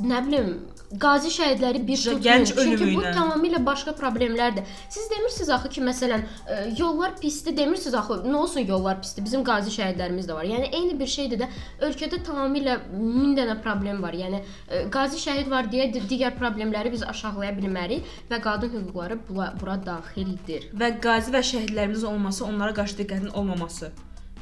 nə 0.00 0.26
bilim 0.26 0.68
qazi 0.98 1.28
şəhidləri 1.30 1.86
bir 1.86 1.96
tutmayın. 1.96 2.22
gənc 2.24 2.54
Çünki 2.56 2.86
bu 2.96 3.02
ilə. 3.02 3.12
tamamilə 3.14 3.60
başqa 3.66 3.92
problemlərdir. 3.94 4.64
Siz 4.88 5.10
demirsiniz 5.10 5.50
axı 5.50 5.68
ki, 5.68 5.80
məsələn, 5.86 6.24
ə, 6.48 6.80
yollar 6.80 7.14
pisdir, 7.20 7.56
demirsiniz 7.56 7.94
axı, 7.94 8.14
nə 8.26 8.34
olsun 8.36 8.60
yollar 8.66 9.00
pisdir. 9.00 9.24
Bizim 9.24 9.44
qazi 9.44 9.70
şəhidlərimiz 9.70 10.26
də 10.26 10.34
var. 10.34 10.44
Yəni 10.44 10.72
eyni 10.74 10.98
bir 11.00 11.06
şeydir 11.06 11.38
də. 11.44 11.48
Ölkədə 11.86 12.22
tamamilə 12.26 12.78
min 12.96 13.36
dənə 13.38 13.60
problem 13.62 14.02
var. 14.02 14.12
Yəni 14.12 14.42
ə, 14.42 14.90
qazi 14.90 15.16
şəhid 15.22 15.50
var 15.50 15.70
deyə 15.70 15.92
di- 15.94 16.02
digər 16.10 16.34
problemləri 16.38 16.90
biz 16.92 17.02
aşağılaya 17.02 17.54
bilmərik 17.60 18.02
və 18.30 18.40
qadın 18.42 18.74
hüquqları 18.74 19.18
bura, 19.28 19.52
bura 19.60 19.78
daxildir. 19.86 20.70
Və 20.74 21.00
qazi 21.00 21.30
və 21.30 21.44
şəhidlərimizin 21.52 22.06
olması, 22.06 22.44
onlara 22.44 22.74
qarşı 22.74 22.98
diqqətin 23.04 23.30
olmaması. 23.32 23.92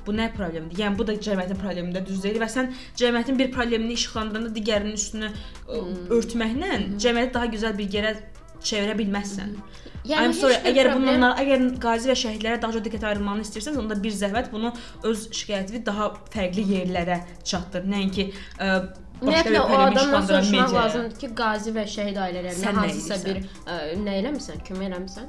Bu 0.08 0.14
nə 0.16 0.30
problemdir? 0.32 0.80
Yəni 0.80 0.96
bu 0.98 1.04
da 1.06 1.14
cəmiyyətin 1.28 1.60
problemidir, 1.60 2.06
düz 2.08 2.22
deyil 2.24 2.40
və 2.40 2.48
sən 2.48 2.72
cəmiyyətin 2.96 3.38
bir 3.38 3.52
problemini 3.52 3.96
işıqlandıranda 3.98 4.54
digərinin 4.56 4.96
üstünü 4.96 5.28
ə, 5.28 5.80
örtməklə 6.16 6.70
cəmiyyəti 7.04 7.34
daha 7.34 7.50
gözəl 7.54 7.76
bir 7.78 7.96
yerə 7.98 8.14
çevirə 8.64 8.94
bilməzsən. 8.98 9.50
I'm 10.08 10.30
heç 10.30 10.38
sorry, 10.40 10.54
bir 10.64 10.70
əgər 10.70 10.88
problem- 10.88 11.18
bununla 11.18 11.28
əgər 11.42 11.66
qazi 11.82 12.08
və 12.08 12.16
şəhidlərə 12.22 12.60
daha 12.62 12.72
çox 12.76 12.84
diqqət 12.86 13.04
ayırmanı 13.10 13.44
istəyirsənsə, 13.44 13.82
onda 13.82 13.98
bir 14.02 14.14
zəhmət 14.22 14.48
bunu 14.54 14.72
öz 15.10 15.26
şikayətini 15.40 15.82
daha 15.86 16.08
fərqli 16.32 16.64
yerlərə 16.72 17.20
çatdır. 17.44 17.84
Nəinki 17.92 18.30
ə, 18.32 18.70
Ümumiyyətlə 19.18 19.60
o 19.60 19.68
işıqlandıran 19.68 20.26
soruşmaq 20.30 20.74
lazımdır 20.78 21.18
ki, 21.20 21.30
qazi 21.42 21.74
və 21.74 21.84
şəhid 21.96 22.22
ailələrinə 22.24 22.74
hansısa 22.80 23.20
bir 23.26 23.40
ə, 23.42 23.78
nə 24.06 24.16
eləmisən, 24.22 24.64
kömək 24.68 24.88
eləmisən? 24.92 25.28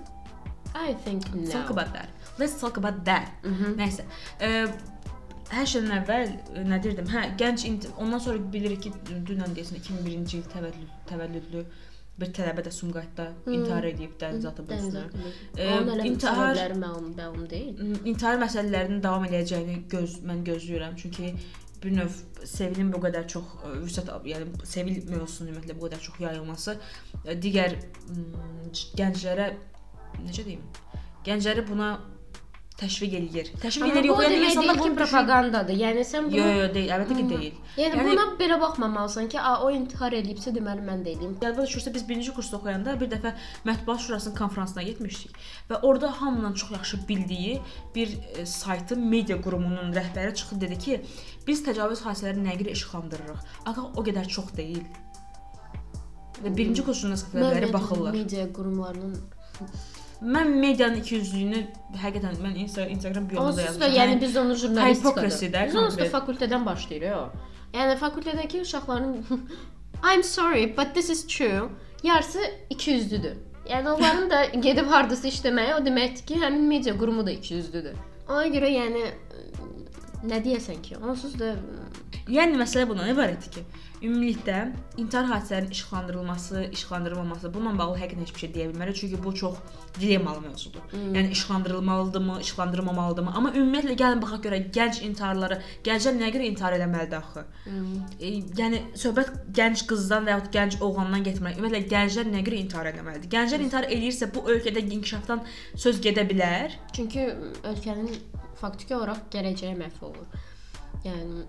I 0.75 0.93
think 1.05 1.33
no. 1.33 1.49
Talk 1.49 1.69
about 1.69 1.93
that. 1.93 2.09
Let's 2.37 2.59
talk 2.61 2.77
about 2.77 3.03
that. 3.05 3.31
Nəysə. 3.43 4.05
Ə, 4.39 4.49
hər 5.49 5.69
şeydən 5.73 5.93
əvvəl 5.99 6.33
nə 6.69 6.79
deyirdim? 6.83 7.07
Hə, 7.09 7.23
gənc 7.39 7.87
ondan 7.97 8.21
sonra 8.21 8.41
bilirik 8.53 8.83
ki, 8.85 8.91
dünən 9.27 9.55
deyəsən 9.57 9.81
2001-ci 9.81 10.41
il 10.41 10.49
təvəllüd 10.53 10.91
təvəllüdlü 11.09 11.63
bir 12.19 12.33
tələbə 12.35 12.65
də 12.65 12.71
Sumqayıtda 12.75 13.25
intihar 13.47 13.85
edib 13.87 14.17
dəniz 14.19 14.45
atıb 14.49 14.69
özünü. 14.75 15.03
Elə 15.55 16.05
intihar- 16.09 16.75
məlum, 16.75 17.13
məlum 17.15 17.45
deyil. 17.49 17.79
İntihar 18.05 18.37
məsələlərinin 18.41 18.99
davam 19.03 19.23
edəcəyini 19.29 19.77
göz 19.89 20.17
mən 20.27 20.43
gözləyirəm. 20.49 20.97
Çünki 20.99 21.33
bir 21.83 21.95
növ 21.95 22.11
sevilin 22.43 22.91
bu 22.91 22.99
qədər 23.05 23.27
çox 23.31 23.43
vüsət 23.85 24.11
yəni 24.27 24.65
sevil 24.67 24.99
mövzusunun 25.07 25.53
ümumiyyətlə 25.53 25.77
bu 25.79 25.87
qədər 25.87 26.01
çox 26.09 26.19
yayılması 26.25 26.75
digər 27.45 27.77
gənclərə 28.99 29.53
necə 30.27 30.45
deyim? 30.45 30.61
Gəncləri 31.25 31.67
buna 31.67 31.89
təşviq 32.79 33.13
eləyir. 33.19 33.47
Təşviq 33.59 33.89
eləyir 33.91 34.05
bu 34.07 34.07
yox, 34.07 34.21
yəni 34.23 34.45
insanlar 34.49 34.77
düşün- 34.79 34.93
propagandadır. 34.95 35.75
Yəni 35.83 36.03
sən 36.11 36.27
bunu 36.29 36.37
Yo, 36.37 36.45
yo, 36.59 36.67
deyil, 36.73 36.91
əlbəttə 36.95 37.15
ki, 37.17 37.25
deyil. 37.29 37.55
Yəni, 37.77 37.97
Yəni- 37.97 38.11
buna 38.11 38.23
belə 38.39 38.59
baxmamalısan 38.61 39.27
ki, 39.33 39.39
a, 39.39 39.51
o 39.65 39.71
intihar 39.71 40.15
eləyibsə, 40.19 40.53
deməli 40.55 40.85
mən 40.89 41.01
də 41.03 41.11
eləyim. 41.15 41.33
Yadda 41.43 41.65
düşürsə 41.67 41.93
biz 41.93 42.05
birinci 42.09 42.31
kursda 42.37 42.55
oxuyanda 42.57 42.93
bir 43.01 43.09
dəfə 43.11 43.33
Mətbuat 43.67 43.99
Şurasının 44.05 44.35
konfransına 44.35 44.83
getmişdik 44.83 45.35
və 45.69 45.81
orada 45.81 46.21
hamının 46.21 46.53
çox 46.53 46.71
yaxşı 46.71 46.97
bildiyi 47.09 47.61
bir 47.95 48.15
e, 48.37 48.45
saytın 48.45 48.99
media 49.09 49.41
qurumunun 49.41 49.91
rəhbəri 49.99 50.33
çıxdı 50.35 50.61
dedi 50.61 50.77
ki, 50.79 51.01
biz 51.47 51.65
təcavüz 51.67 51.99
hadisələrini 52.07 52.55
görə 52.63 52.71
işıqlandırırıq? 52.77 53.39
Axı 53.65 53.81
o 53.81 54.03
qədər 54.07 54.27
çox 54.27 54.55
deyil. 54.55 54.83
Və 56.43 56.55
birinci 56.57 56.83
kursunda 56.85 57.15
səfərləri 57.19 57.73
baxırlar. 57.73 58.13
media 58.13 58.47
qurumlarının 58.53 59.19
Mən 60.21 60.49
medianın 60.59 60.99
ikiyüzlüyünü 60.99 61.59
həqiqətən 62.01 62.39
mən 62.43 62.55
Insta- 62.59 62.87
Instagram 62.91 63.29
biyomda 63.29 63.45
da 63.57 63.61
Onsuz 63.63 63.79
da 63.81 63.87
yazmışam. 63.87 63.93
yəni 63.95 64.21
biz 64.21 64.37
onu 64.37 64.55
jurnalistikadır. 64.55 65.21
Hypocrisy-də 65.29 65.67
Biz 65.67 65.75
onsuz 65.75 65.97
da 65.99 66.05
fakültədən 66.17 66.65
başlayırıq. 66.65 67.37
Yəni 67.73 67.95
fakültədəki 68.01 68.61
uşaqların 68.61 69.25
I'm 70.13 70.23
sorry, 70.23 70.77
but 70.77 70.93
this 70.93 71.09
is 71.09 71.27
true. 71.27 71.69
Yarısı 72.03 72.39
ikiyüzlüdür. 72.69 73.37
Yəni 73.69 73.89
onların 73.89 74.29
da 74.29 74.45
gedib 74.67 74.87
hardasa 74.91 75.27
işləməyi 75.27 75.73
o 75.81 75.85
deməkdir 75.85 76.25
ki, 76.25 76.35
həmin 76.43 76.67
media 76.67 76.97
qurumu 76.97 77.25
da 77.25 77.31
ikiyüzlüdür. 77.31 77.95
Ona 78.29 78.47
görə 78.47 78.69
yəni 78.75 79.03
nə 80.29 80.43
deyəsən 80.45 80.81
ki, 80.81 80.97
onsuz 80.97 81.39
da 81.39 81.55
Yəni 82.29 82.59
məsələ 82.59 82.83
bundan 82.89 83.07
ibarətdir 83.09 83.51
ki, 83.55 83.61
ümumilikdə 84.01 84.57
intihar 84.97 85.25
hadisələrinin 85.29 85.71
işıqlandırılması, 85.71 86.63
işıqlandırılmaması 86.73 87.53
bununla 87.53 87.77
bağlı 87.79 87.97
həqiqətən 87.99 88.21
heç 88.25 88.33
bir 88.35 88.43
şey 88.43 88.51
deyə 88.55 88.67
bilmərik 88.71 88.95
çünki 88.95 89.23
bu 89.23 89.33
çox 89.35 89.57
dilemmalı 89.99 90.41
mövzudur. 90.41 90.85
Hmm. 90.91 91.15
Yəni 91.15 91.31
işıqlandırılmalıdırmı, 91.31 92.37
işıqlandırılmamalıdırmı? 92.41 93.33
Amma 93.35 93.51
ümumiyyətlə 93.51 93.97
gəlin 94.03 94.23
baxaq 94.23 94.45
görə 94.47 94.61
gənc 94.77 95.01
intiharları, 95.09 95.59
gənclər 95.83 96.17
nəyə 96.21 96.33
görə 96.37 96.49
intihar 96.51 96.77
eləməlidir 96.79 97.19
axı? 97.19 97.45
Hmm. 97.65 97.99
E, 98.19 98.33
yəni 98.61 98.81
söhbət 99.03 99.35
gənc 99.59 99.85
qızdan 99.91 100.27
və 100.27 100.35
ya 100.35 100.41
gənc 100.57 100.79
oğlandan 100.81 101.27
getmir. 101.27 101.59
Ümumiyyətlə 101.59 101.93
gənclər 101.93 102.33
nəyə 102.33 102.47
görə 102.49 102.63
intihar 102.63 102.91
eləməlidir? 102.93 103.31
Gənclər 103.35 103.67
intihar 103.67 103.89
eləyirsə 103.91 104.31
bu 104.35 104.47
ölkədə 104.55 104.85
inkişafdan 104.99 105.43
söz 105.75 106.01
gedə 106.05 106.27
bilər. 106.29 106.79
Çünki 106.95 107.29
ölkənin 107.67 108.11
faktiki 108.59 108.95
olaraq 108.95 109.27
gələcəyi 109.33 109.75
məhv 109.79 110.03
olur. 110.07 110.43
Yəni 111.03 111.45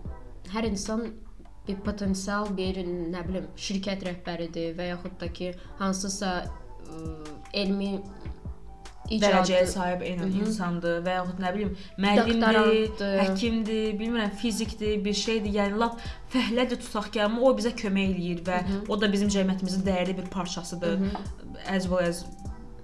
hər 0.52 0.66
insan 0.68 1.08
potensial 1.84 2.50
bir 2.56 2.80
nə 2.84 3.22
bilim 3.28 3.50
şirkət 3.56 4.06
rəhbəridir 4.08 4.74
və 4.78 4.90
yaxud 4.92 5.18
da 5.20 5.28
ki 5.32 5.52
hansısa 5.78 6.32
ə, 6.44 7.04
elmi 7.62 7.98
dərəcəyə 9.10 9.66
sahib 9.66 10.04
eynən 10.06 10.34
insandır 10.44 11.00
və 11.06 11.16
yaxud 11.16 11.40
nə 11.42 11.50
bilim 11.54 11.70
müəllimdir, 11.98 13.02
həkimdir, 13.24 13.94
bilmirəm 13.98 14.34
fizikdir, 14.38 15.00
bir 15.04 15.16
şeydir. 15.18 15.54
Yəni 15.56 15.80
lap 15.82 15.98
fəhlədir 16.32 16.78
tutaq 16.84 17.10
ki, 17.14 17.24
amma 17.24 17.42
o 17.48 17.54
bizə 17.58 17.74
kömək 17.76 18.14
eləyir 18.14 18.44
və 18.46 18.60
o 18.88 18.98
da 19.00 19.10
bizim 19.10 19.32
cəmiyyətimizin 19.34 19.86
dəyərli 19.88 20.16
bir 20.20 20.30
parçasıdır. 20.30 21.00
As 21.66 21.88
well 21.90 22.06
as 22.06 22.24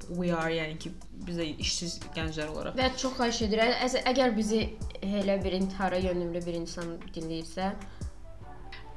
we 0.09 0.33
are, 0.35 0.51
yəni 0.51 0.79
ki, 0.83 0.93
biz 1.27 1.39
də 1.41 1.47
işsiz 1.63 1.99
gənclər 2.15 2.51
olaraq. 2.53 2.77
və 2.79 2.91
çox 2.99 3.17
xahiş 3.19 3.43
edirəm, 3.49 3.73
əgər 4.11 4.35
bizi 4.37 4.63
elə 5.03 5.39
bir 5.43 5.57
intihara 5.59 5.99
yönümlü 6.03 6.43
bir 6.47 6.59
insan 6.59 6.97
dinləyirsə, 7.15 7.73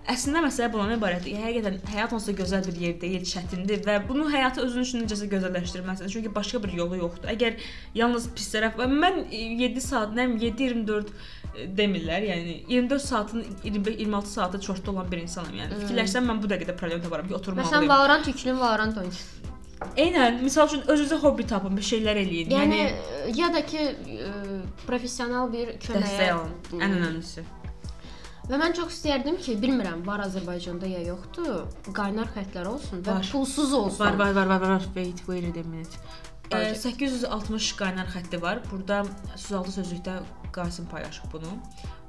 Əslində 0.09 0.41
məsələ 0.41 0.71
bundan 0.73 0.95
ibarətdir. 0.95 1.35
Həqiqətən 1.37 1.75
həyat 1.91 2.13
onsuz 2.17 2.33
gözəl 2.37 2.63
bir 2.65 2.77
yer 2.81 2.95
deyil, 3.01 3.25
çətindir 3.29 3.83
və 3.85 3.99
bunu 4.07 4.25
həyatı 4.33 4.63
özün 4.65 4.85
üçün 4.85 5.03
necəsə 5.03 5.27
gözəlləşdirməlisən. 5.29 6.09
Çünki 6.09 6.31
başqa 6.33 6.61
bir 6.63 6.73
yolu 6.79 6.97
yoxdur. 6.97 7.29
Əgər 7.35 7.59
yalnız 7.99 8.25
pis 8.37 8.47
tərəf 8.55 8.79
və 8.79 8.87
mən 8.89 9.19
e, 9.29 9.43
7 9.61 9.83
saat, 9.85 10.15
nə 10.17 10.25
bilim 10.31 10.87
7-24 10.87 11.11
e, 11.11 11.67
demirlər. 11.77 12.25
Yəni 12.31 12.55
24 12.71 13.05
saatın 13.05 13.45
25-26 13.65 14.33
saatı 14.33 14.61
çortda 14.65 14.91
olan 14.95 15.11
bir 15.11 15.21
insanam. 15.27 15.59
Yəni 15.61 15.83
fikirləşsəm 15.83 16.25
mən 16.31 16.41
bu 16.41 16.49
dəqiqədə 16.55 16.77
problem 16.81 17.05
taparam 17.05 17.29
ki, 17.29 17.35
məsələn 17.35 17.43
oturmalıyam. 17.43 17.89
Valorant 17.93 18.31
yüklü 18.33 18.57
Valorant 18.63 18.97
oynayır. 19.03 19.21
Eynən, 19.95 20.41
məsəl 20.43 20.67
üçün 20.67 20.81
özünüzə 20.91 21.21
hobbi 21.21 21.45
tapın, 21.47 21.77
bir 21.77 21.85
şeylər 21.87 22.17
eləyin. 22.25 22.49
Yəni 22.51 22.81
Yəni, 22.81 22.81
ə, 22.89 23.37
ya 23.37 23.47
da 23.53 23.61
ki 23.63 23.85
ə, 23.85 24.33
professional 24.83 25.47
bir 25.53 25.77
dəstək 25.77 26.01
köməyə 26.01 26.33
alın. 26.33 26.81
Ən 26.81 26.97
önəmlisi. 26.97 27.45
Və 28.49 28.57
mən 28.57 28.73
çox 28.73 28.95
istərdim 28.95 29.35
ki, 29.37 29.53
bilmirəm, 29.61 29.99
var 30.07 30.23
Azərbaycanda 30.25 30.87
ya 30.89 31.03
yoxdur, 31.05 31.67
qaynar 31.93 32.31
xətlər 32.33 32.71
olsun 32.71 33.03
və 33.05 33.19
Var. 33.19 33.27
pulsuz 33.31 33.73
olsun. 33.77 34.01
Var, 34.01 34.17
var, 34.17 34.33
var, 34.33 34.47
var, 34.49 34.65
var. 34.73 34.87
Wait, 34.95 35.21
wait 35.27 35.45
a 35.53 35.63
minute. 35.69 35.99
Var. 36.49 36.65
Ə, 36.71 36.75
860 36.75 37.73
qaynar 37.77 38.09
xətti 38.09 38.41
var. 38.41 38.63
Burada 38.71 39.03
Suzaltı 39.35 39.75
sözlükdə 39.79 40.19
Qasim 40.51 40.87
paylaşıb 40.89 41.31
bunu 41.33 41.51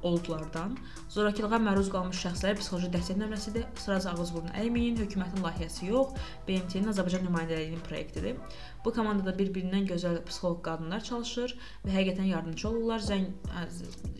oldulardan. 0.01 0.73
Zorakılığa 1.13 1.59
məruz 1.61 1.91
qalmış 1.93 2.23
şəxslərə 2.23 2.57
psixoloji 2.57 2.89
dəstək 2.95 3.19
nömrəsidir. 3.21 3.67
Sıraca 3.77 4.15
ağız 4.15 4.31
burun 4.33 4.49
əyməyin, 4.57 4.97
hökumətin 5.03 5.45
layihəsi 5.45 5.91
yox, 5.91 6.15
BMT-nin 6.47 6.89
Azərbaycan 6.89 7.21
nümayəndəliyinin 7.27 7.83
proyektidir. 7.85 8.39
Bu 8.85 8.95
komandada 8.95 9.35
bir-birindən 9.37 9.85
gözəl 9.91 10.17
psixoloq 10.25 10.63
qadınlar 10.65 11.05
çalışır 11.05 11.53
və 11.85 11.93
həqiqətən 11.99 12.31
yardımçı 12.31 12.69
olurlar, 12.71 13.05
zəng 13.05 13.29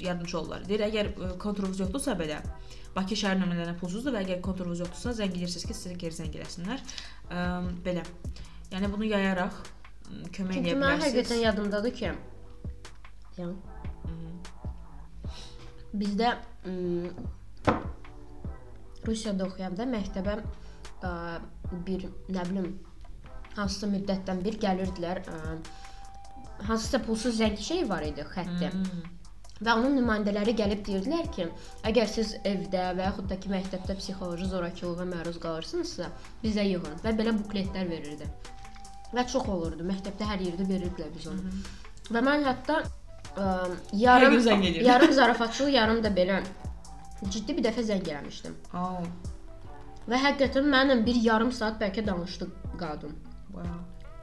yardımçı 0.05 0.39
olurlar. 0.39 0.69
Deyir, 0.69 0.86
əgər 0.91 1.12
ə, 1.15 1.34
konturunuz 1.41 1.81
yoxdursa 1.81 2.17
belə 2.21 2.43
Bakı 2.95 3.15
şəhər 3.15 3.38
nömrələrinə 3.39 3.77
pulsuzdur 3.79 4.12
və 4.12 4.25
əgər 4.25 4.41
konturunuz 4.43 4.81
yoxdursa 4.84 5.13
zəng 5.21 5.31
edirsiniz 5.31 5.63
ki, 5.63 5.75
sizə 5.77 5.93
geri 5.99 6.17
zəng 6.17 6.34
eləsinlər. 6.36 6.81
Belə. 7.86 8.03
Yəni 8.73 8.89
bunu 8.91 9.07
yayaraq 9.07 9.62
kömək 10.36 10.56
Çünki 10.58 10.71
edə 10.71 10.78
mən 10.78 10.82
bilərsiniz. 10.82 11.06
həqiqətən 11.06 11.39
yadımdadır 11.45 11.93
ki, 12.00 12.12
yəni 13.38 13.56
bizdə 16.02 16.34
Rusiyada 19.06 19.47
oxuyanda 19.47 19.88
məktəbə 19.89 20.36
ə, 20.41 21.13
bir 21.88 22.06
nə 22.30 22.43
bilim 22.50 22.67
hansısa 23.56 23.89
müddətdən 23.91 24.43
bir 24.45 24.60
gəlirdilər. 24.62 25.24
Ə, 25.26 25.30
hansısa 26.67 27.02
pulsuz 27.08 27.39
zəng 27.41 27.58
şey 27.58 27.88
var 27.89 28.06
idi, 28.06 28.26
xətti. 28.36 28.69
Hmm. 28.69 29.02
Və 29.62 29.74
onun 29.78 29.93
nümayəndələri 30.00 30.56
gəlib 30.58 30.80
deyirdilər 30.86 31.28
ki, 31.36 31.45
əgər 31.89 32.08
siz 32.10 32.34
evdə 32.50 32.88
və 32.97 33.10
yaxud 33.10 33.28
da 33.30 33.38
ki 33.41 33.52
məktəbdə 33.52 33.97
psixoloji 34.00 34.47
zorakılığa 34.50 35.06
məruz 35.12 35.38
qalırsınızsa, 35.43 36.10
bizə 36.41 36.65
yığın 36.65 36.97
və 37.04 37.13
belə 37.19 37.36
bukletlər 37.38 37.89
verirdi. 37.89 38.30
Və 39.12 39.26
çox 39.28 39.47
olurdu. 39.52 39.86
Məktəbdə 39.88 40.28
hər 40.30 40.43
yerdə 40.47 40.67
verirdilər 40.69 41.12
biz 41.15 41.28
onu. 41.32 41.54
Və 42.12 42.24
mən 42.24 42.45
hətta 42.47 42.80
ə, 43.36 43.45
yarım 43.93 44.38
yarım 44.88 45.13
zarafatçıl, 45.19 45.71
yarım 45.76 46.04
da 46.04 46.12
belə 46.15 46.41
ciddi 47.30 47.58
bir 47.58 47.67
dəfə 47.69 47.84
zəng 47.88 48.08
eləmişdim. 48.08 48.56
Oh. 48.74 49.04
Və 50.10 50.19
həqiqətən 50.26 50.67
mənimlə 50.71 51.06
bir 51.06 51.19
yarım 51.28 51.52
saat 51.56 51.80
bəlkə 51.82 52.06
danışdı 52.08 52.47
qadın. 52.80 53.13
Wow. 53.52 53.80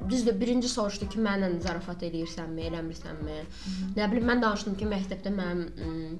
Düzdür, 0.09 0.40
birinci 0.40 0.68
soruşdu 0.70 1.09
ki, 1.11 1.20
mənlə 1.22 1.51
zarafat 1.61 2.03
eləyirsənmi, 2.07 2.68
eləmirsənmi? 2.70 3.38
Nə 3.96 4.11
bilim, 4.11 4.29
mən 4.31 4.42
danışdım 4.42 4.77
ki, 4.79 4.87
məktəbdə 4.92 5.33
mənim 5.35 6.18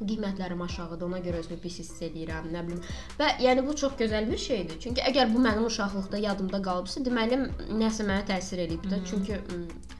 qiymətlərim 0.00 0.62
aşağıdır, 0.66 1.06
ona 1.06 1.20
görə 1.24 1.40
özümü 1.42 1.58
pis 1.62 1.78
hiss 1.80 2.02
edirəm, 2.08 2.50
nə 2.52 2.62
bilim. 2.66 2.82
Və 3.18 3.30
yəni 3.44 3.64
bu 3.66 3.76
çox 3.82 3.96
gözəl 4.00 4.28
bir 4.30 4.40
şeydir. 4.42 4.80
Çünki 4.82 5.04
əgər 5.10 5.32
bu 5.34 5.42
mənim 5.46 5.64
uşaqlıqda 5.68 6.20
yadımda 6.24 6.60
qalıbsa, 6.68 7.04
deməli 7.06 7.40
nəsə 7.80 8.06
mənə 8.08 8.26
təsir 8.28 8.64
eləyib 8.66 8.84
də. 8.90 9.00
Çünki 9.08 9.40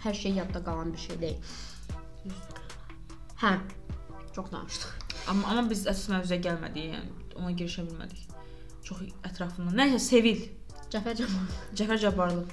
hər 0.05 0.21
şey 0.23 0.37
yadda 0.41 0.63
qalan 0.65 0.93
bir 0.93 1.05
şey 1.07 1.21
deyil. 1.21 2.37
Hə. 3.43 3.57
Çox 4.37 4.53
danışdıq. 4.53 5.09
Amma 5.33 5.49
amma 5.49 5.71
biz 5.71 5.87
əsas 5.89 6.11
mövzuya 6.13 6.41
gəlmədik, 6.45 6.93
yəni 6.93 7.41
ona 7.41 7.55
girişə 7.57 7.87
bilmədik. 7.89 8.29
Çox 8.85 9.03
ətrafından. 9.27 9.75
Nəysə 9.81 10.03
Sevil, 10.11 10.45
Cəfər 10.93 11.17
Camal. 11.23 11.49
Cəfər 11.75 12.03
Cabbarlı. 12.05 12.45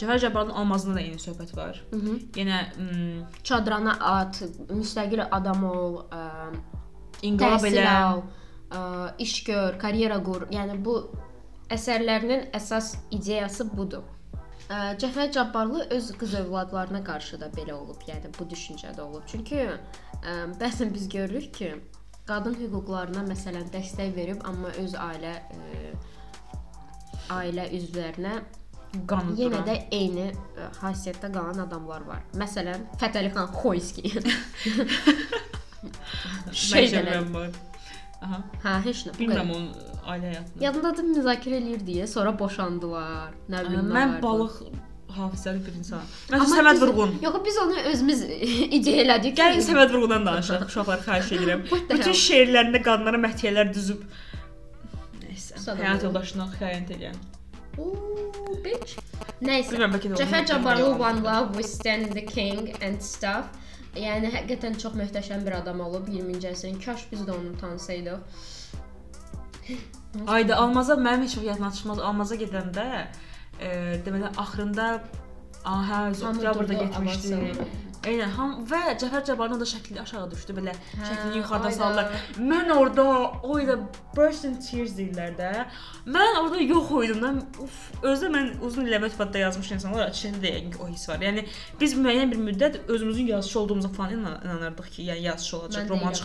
Cəfər 0.00 0.20
Cabbarlının 0.22 0.56
almazında 0.56 0.96
da 0.96 1.00
eyni 1.04 1.20
söhbət 1.20 1.50
var. 1.56 1.80
Mhm. 1.92 2.20
Yenə 2.38 2.60
ım, 2.80 3.24
Çadrana 3.44 3.96
at, 4.10 4.42
müstəqil 4.70 5.26
adam 5.30 5.64
ol, 5.68 5.98
ə, 6.08 6.22
inqilab 7.28 7.66
elə. 7.68 7.84
al, 7.88 8.22
ə, 8.70 8.80
iş 9.20 9.42
gör, 9.44 9.76
karyera 9.82 10.16
qur. 10.24 10.46
Yəni 10.54 10.78
bu 10.84 10.96
əsərlərinin 11.76 12.48
əsas 12.56 12.94
ideyası 13.12 13.68
budur. 13.76 14.06
Ə, 14.70 14.96
Cəfər 15.02 15.32
Cabbarlı 15.34 15.86
öz 15.96 16.12
qız 16.18 16.34
övladlarına 16.44 17.02
qarşı 17.04 17.40
da 17.40 17.50
belə 17.56 17.74
olub, 17.76 18.00
yəni 18.08 18.32
bu 18.38 18.46
düşüncədə 18.54 19.04
olub. 19.04 19.26
Çünki 19.28 19.66
ə, 19.66 20.38
bəzən 20.62 20.94
biz 20.94 21.08
görürük 21.12 21.52
ki, 21.54 21.74
qadın 22.30 22.56
hüquqlarına 22.56 23.26
məsələn 23.28 23.68
dəstək 23.74 24.14
verib, 24.16 24.40
amma 24.48 24.72
öz 24.80 24.96
ailə 24.96 25.34
ə, 25.58 25.92
ailə 27.36 27.68
üzvlərinə 27.76 28.38
qanı 29.10 29.36
yenə 29.38 29.62
də 29.66 29.76
eyni 29.94 30.28
ə, 30.30 30.68
haysiyyətdə 30.80 31.30
qalan 31.34 31.62
adamlar 31.64 32.02
var. 32.08 32.22
Məsələn, 32.38 32.86
Fətəli 33.00 33.30
xan 33.34 33.50
Xoyski. 33.54 34.10
şey 36.52 36.92
var. 37.32 37.50
Aha. 38.20 38.42
Hə, 38.64 38.74
heç 38.84 39.06
nə. 39.08 39.14
Bilmirəm 39.16 39.50
onun 39.54 39.68
ailə 40.04 40.28
həyatını. 40.34 40.62
Yadındadır 40.64 41.06
müzakirə 41.14 41.56
eləyir 41.62 41.84
deyə, 41.86 42.06
sonra 42.10 42.34
boşandılar. 42.38 43.32
Nə 43.52 43.62
bilim. 43.68 43.88
Mən 43.94 44.18
balıq 44.24 44.58
hafizəli 45.16 45.62
bir 45.64 45.78
insanam. 45.80 46.10
Mən 46.30 46.44
Amma 46.44 46.58
Səməd 46.58 46.82
Vurğun. 46.82 47.14
Yox, 47.22 47.38
biz 47.46 47.58
onu 47.64 47.78
özümüz 47.92 48.20
ideya 48.78 49.04
elədik. 49.06 49.38
Gəlin 49.40 49.64
Səməd 49.64 49.94
Vurğundan 49.94 50.26
danışaq. 50.28 50.66
Uşaqlar 50.68 51.00
xahiş 51.06 51.32
edirəm. 51.38 51.64
Bütün 51.70 52.18
şeirlərində 52.26 52.82
qadınlara 52.84 53.22
məthiyələr 53.24 53.72
düzüb 53.74 54.04
Nəysə, 55.24 55.62
həyat 55.80 56.04
yoldaşına 56.04 56.50
xəyanət 56.58 56.96
edən. 56.98 57.18
Ooh, 57.80 58.64
bitch. 58.64 58.98
Onun 59.40 59.48
Cəfər 59.48 59.92
haqqında 59.92 60.46
Cabbarlı 60.46 60.82
yalan. 60.82 61.00
One 61.00 61.22
Love 61.24 61.52
We 61.52 61.62
Stand 61.68 62.12
the 62.12 62.24
King 62.26 62.70
and 62.84 63.00
stuff. 63.00 63.46
Yəni 63.96 64.30
həqiqətən 64.30 64.76
çox 64.78 64.94
möhtəşəm 64.94 65.46
bir 65.46 65.56
adam 65.58 65.80
olub 65.82 66.08
20-ci 66.08 66.52
əsrin. 66.52 66.76
Kaş 66.84 67.06
biz 67.12 67.24
də 67.26 67.34
onu 67.34 67.56
tanısaydıq. 67.60 68.18
Ayda 70.26 70.56
Almaza 70.56 70.94
mənim 70.94 71.24
heç 71.26 71.36
vaxt 71.36 71.48
yadımdan 71.48 71.74
çıxmaz. 71.78 71.98
Almaza 71.98 72.36
gedəndə 72.38 72.86
e, 73.60 73.68
deməli 74.06 74.30
axırında 74.36 74.88
aha, 75.64 76.00
oktyabrda 76.30 76.72
getmişdi. 76.72 77.40
Eynən, 78.08 78.30
ham 78.32 78.52
və 78.64 78.78
Cəfər 78.96 79.24
Cabbarlının 79.28 79.60
da 79.60 79.66
şəkli 79.68 79.98
aşağı 80.00 80.30
düşdü 80.30 80.54
belə. 80.56 80.72
Şəklini 80.96 81.36
yuxarıda 81.36 81.68
ayda. 81.68 81.76
saldılar. 81.76 82.12
Mən 82.38 82.70
orada 82.72 83.02
o 83.44 83.58
ilə 83.60 83.74
burst 84.16 84.46
in 84.48 84.54
tears 84.56 84.94
deyirlər 84.96 85.34
də. 85.36 85.50
Mən 86.06 86.38
orada 86.40 86.62
yox 86.62 86.88
idim 87.04 87.20
də. 87.24 87.32
Uf, 87.66 87.74
özdə 88.02 88.30
mən 88.32 88.48
uzun 88.64 88.86
illər 88.88 89.02
mətbuatda 89.04 89.42
yazmış 89.42 89.72
insanlar 89.76 90.08
içində 90.14 90.40
də 90.46 90.52
yəqin 90.54 90.70
ki 90.72 90.80
o 90.80 90.88
his 90.88 91.04
var. 91.10 91.20
Yəni 91.26 91.44
biz 91.80 91.94
müəyyən 91.98 92.32
bir 92.32 92.40
müddət 92.46 92.78
özümüzün 92.88 93.26
yazıçı 93.34 93.60
olduğumuza 93.60 93.88
falan 93.98 94.14
inan- 94.16 94.40
inanırdıq 94.44 94.88
ki, 94.96 95.02
yəni 95.10 95.22
yazıçı 95.28 95.56
olacaq, 95.58 95.82
Mən 95.84 95.88
roman. 95.92 96.10
Heç 96.14 96.20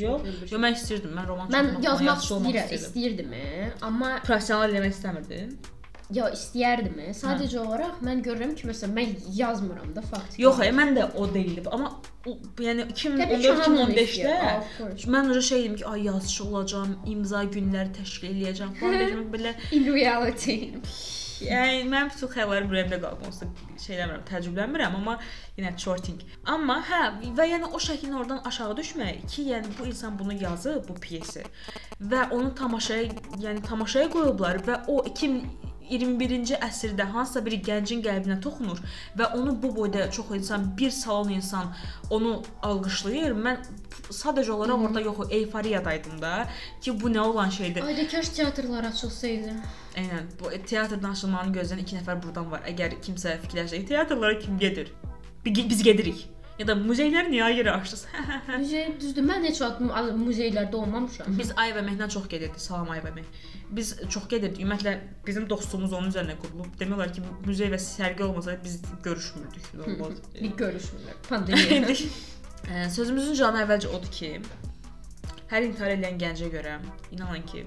Yox, 0.00 0.22
yox 0.52 0.60
mən 0.66 0.72
istirdim. 0.80 1.14
Mən 1.20 1.28
roman 1.28 1.48
Mən 1.54 1.70
yazmaq 1.86 2.18
istəyirəm, 2.18 2.74
istəyirdim, 2.80 3.30
amma 3.82 4.10
Professional 4.26 4.70
eləmək 4.74 4.98
istəmirdim. 4.98 5.54
Ya 6.14 6.28
istəyərdim. 6.36 6.98
Sadəcə 7.16 7.58
olaraq 7.62 8.02
mən 8.06 8.22
görürəm 8.26 8.54
ki, 8.58 8.66
məsələn, 8.70 8.94
mən 8.96 9.14
yazmıram 9.36 9.94
da 9.96 10.02
fakt. 10.04 10.38
Yox, 10.40 10.60
e, 10.64 10.70
mən 10.74 10.94
də 10.98 11.08
o 11.16 11.26
deyildim. 11.34 11.66
Amma 11.72 11.88
o, 12.26 12.36
yəni 12.62 12.88
2014-2015-də 12.92 14.36
mən 15.14 15.32
öyle 15.32 15.42
şey 15.42 15.64
dedim 15.64 15.76
ki, 15.80 15.86
ay 15.86 16.04
yazıçı 16.10 16.44
olacağam, 16.44 16.94
imza 17.06 17.42
günləri 17.56 17.90
təşkil 17.98 18.30
eləyəcəm 18.34 18.70
falan 18.80 19.00
dedim 19.06 19.26
belə. 19.34 19.56
in 19.72 19.92
reality. 19.92 20.58
Yəni 21.42 21.86
mənim 21.90 22.10
bütün 22.12 22.30
xəyallarım 22.30 22.70
ürəyimdə 22.70 22.98
da 23.02 23.10
şey 23.82 23.96
eləmirəm, 23.96 24.22
təəccüblənmirəm, 24.28 24.94
amma 25.00 25.16
yenə 25.58 25.72
shorting. 25.84 26.20
Amma 26.54 26.76
hə, 26.86 27.00
və 27.38 27.48
yəni 27.50 27.70
o 27.74 27.80
şəklin 27.82 28.14
oradan 28.18 28.44
aşağı 28.46 28.76
düşmək 28.78 29.24
ki, 29.32 29.48
yəni 29.50 29.72
bu 29.78 29.88
insan 29.90 30.18
bunu 30.18 30.36
yazıb, 30.38 30.86
bu 30.88 30.94
pyesi 31.02 31.42
və 32.12 32.28
onu 32.30 32.54
tamaşaya, 32.58 33.10
yəni 33.42 33.64
tamaşaya 33.66 34.10
qoyublar 34.14 34.62
və 34.68 34.84
o 34.92 35.02
2021-ci 35.92 36.56
əsrdə 36.66 37.04
hansısa 37.12 37.42
bir 37.46 37.52
gəncin 37.68 38.02
qəlbinə 38.04 38.38
toxunur 38.44 38.80
və 39.18 39.28
onu 39.38 39.54
bu 39.62 39.70
boyda 39.76 40.10
çox 40.10 40.30
insan, 40.36 40.66
bir 40.78 40.90
salon 40.90 41.28
insan 41.36 41.74
onu 42.10 42.42
alqışlayır. 42.62 43.32
Mən 43.46 43.60
sadəcə 44.10 44.50
olaraq 44.50 44.84
orada 44.88 45.00
yox, 45.00 45.30
eyfariyadaydım 45.30 46.20
da 46.22 46.48
ki, 46.80 47.00
bu 47.00 47.10
nə 47.12 47.20
olan 47.20 47.50
şeydir. 47.50 47.82
Ayda 47.84 48.08
kaş 48.08 48.28
teatrlar 48.28 48.84
açılsaydı. 48.84 49.54
Eynən, 49.96 50.28
bu 50.40 50.50
teatrdan 50.66 51.10
açılmanı 51.12 51.52
gözləyən 51.58 51.82
2 51.84 51.96
nəfər 52.00 52.22
burdan 52.22 52.50
var. 52.50 52.62
Əgər 52.68 52.98
kimsə 53.04 53.36
fikirləşsə, 53.44 53.84
teatrlara 53.86 54.38
kim 54.38 54.58
gedir? 54.58 54.92
Bi- 55.44 55.68
Biz 55.70 55.82
gedirik. 55.82 56.28
Ya 56.60 56.66
da 56.68 56.74
muzeylər 56.76 57.30
niyə 57.32 57.44
ayrı 57.44 57.72
açdınız? 57.72 58.02
Muzey 58.58 58.90
düzdür. 59.00 59.24
Mən 59.26 59.44
heç 59.48 59.60
vaxt 59.62 59.80
mu- 59.80 59.92
muzeylərdə 60.20 60.76
olmamışam. 60.76 61.38
Biz 61.38 61.52
Ay 61.56 61.72
və 61.76 61.82
Mehdan 61.86 62.08
çox 62.12 62.28
gedirdik. 62.28 62.60
Salam 62.60 62.90
Ay 62.92 63.00
və 63.00 63.14
Meh. 63.16 63.24
Biz 63.70 63.94
çox 64.12 64.28
gedirdik. 64.28 64.60
Ümumiyyətlə 64.60 64.92
bizim 65.26 65.48
dostluğumuz 65.50 65.92
onun 65.96 66.10
üzərinə 66.12 66.36
qurulub. 66.42 66.68
Demək 66.80 66.94
olar 66.98 67.12
ki, 67.16 67.22
muzey 67.46 67.72
və 67.72 67.78
sərgi 67.80 68.22
olmasa 68.26 68.58
biz 68.64 68.80
görüşmürdük. 69.02 69.70
Bir 70.42 70.52
görüşmürlər. 70.60 71.16
Pandemiya. 71.28 71.96
Sözümüzün 72.98 73.34
canı 73.34 73.64
əvvəlcə 73.64 73.88
odur 73.96 74.12
ki, 74.14 74.28
hər 75.50 75.64
intihar 75.66 75.96
edən 75.96 76.20
gəncə 76.20 76.52
görə 76.52 76.76
inanın 77.16 77.42
ki, 77.48 77.64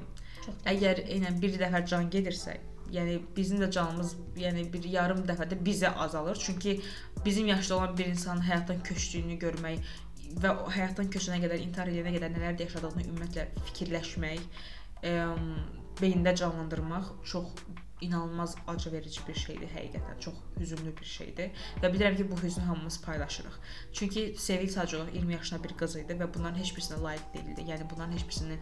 əgər 0.72 1.02
eynən 1.10 1.42
bir 1.42 1.58
dəfə 1.60 1.82
can 1.90 2.08
gedirsə, 2.14 2.56
yəni 2.94 3.18
bizim 3.36 3.60
də 3.60 3.68
canımız, 3.76 4.14
yəni 4.40 4.64
bir 4.74 4.86
yarım 4.94 5.26
dəfədə 5.28 5.58
bizə 5.68 5.92
azalır. 6.06 6.40
Çünki 6.40 6.78
bizim 7.26 7.48
yaşda 7.48 7.78
olan 7.78 7.98
bir 7.98 8.06
insanın 8.06 8.42
həyatdan 8.46 8.84
köçdüyünü 8.84 9.40
görmək 9.42 9.94
və 10.44 10.52
həyatdan 10.76 11.10
köçənə 11.14 11.40
qədər, 11.46 11.64
intihar 11.64 11.90
edənə 11.92 12.14
qədər 12.18 12.34
nələr 12.36 12.62
yaşadığını 12.66 13.08
ümumiyyətlə 13.08 13.66
fikirləşmək, 13.70 14.62
ə, 15.06 15.16
beyində 16.02 16.36
canlandırmaq 16.36 17.12
çox 17.24 17.66
inanılmaz 18.02 18.56
acı 18.68 18.92
verici 18.92 19.22
bir 19.28 19.38
şeydir 19.40 19.70
həqiqətən. 19.72 20.20
Çox 20.20 20.34
hüzünlü 20.60 20.92
bir 20.98 21.06
şeydir 21.06 21.64
və 21.82 21.92
bilirəm 21.94 22.18
ki, 22.18 22.28
bu 22.32 22.38
hüznü 22.42 22.64
hamımız 22.64 23.02
paylaşırıq. 23.02 23.56
Çünki 23.94 24.36
Sevil 24.38 24.78
olaraq 24.78 25.16
20 25.16 25.34
yaşında 25.34 25.64
bir 25.64 25.78
qız 25.78 25.96
idi 25.96 26.20
və 26.20 26.28
bunların 26.34 26.60
heç 26.60 26.74
birisinə 26.76 27.02
layiq 27.02 27.26
deyildi. 27.34 27.72
Yəni 27.72 27.90
bunların 27.90 28.14
heç 28.14 28.28
birisini 28.28 28.60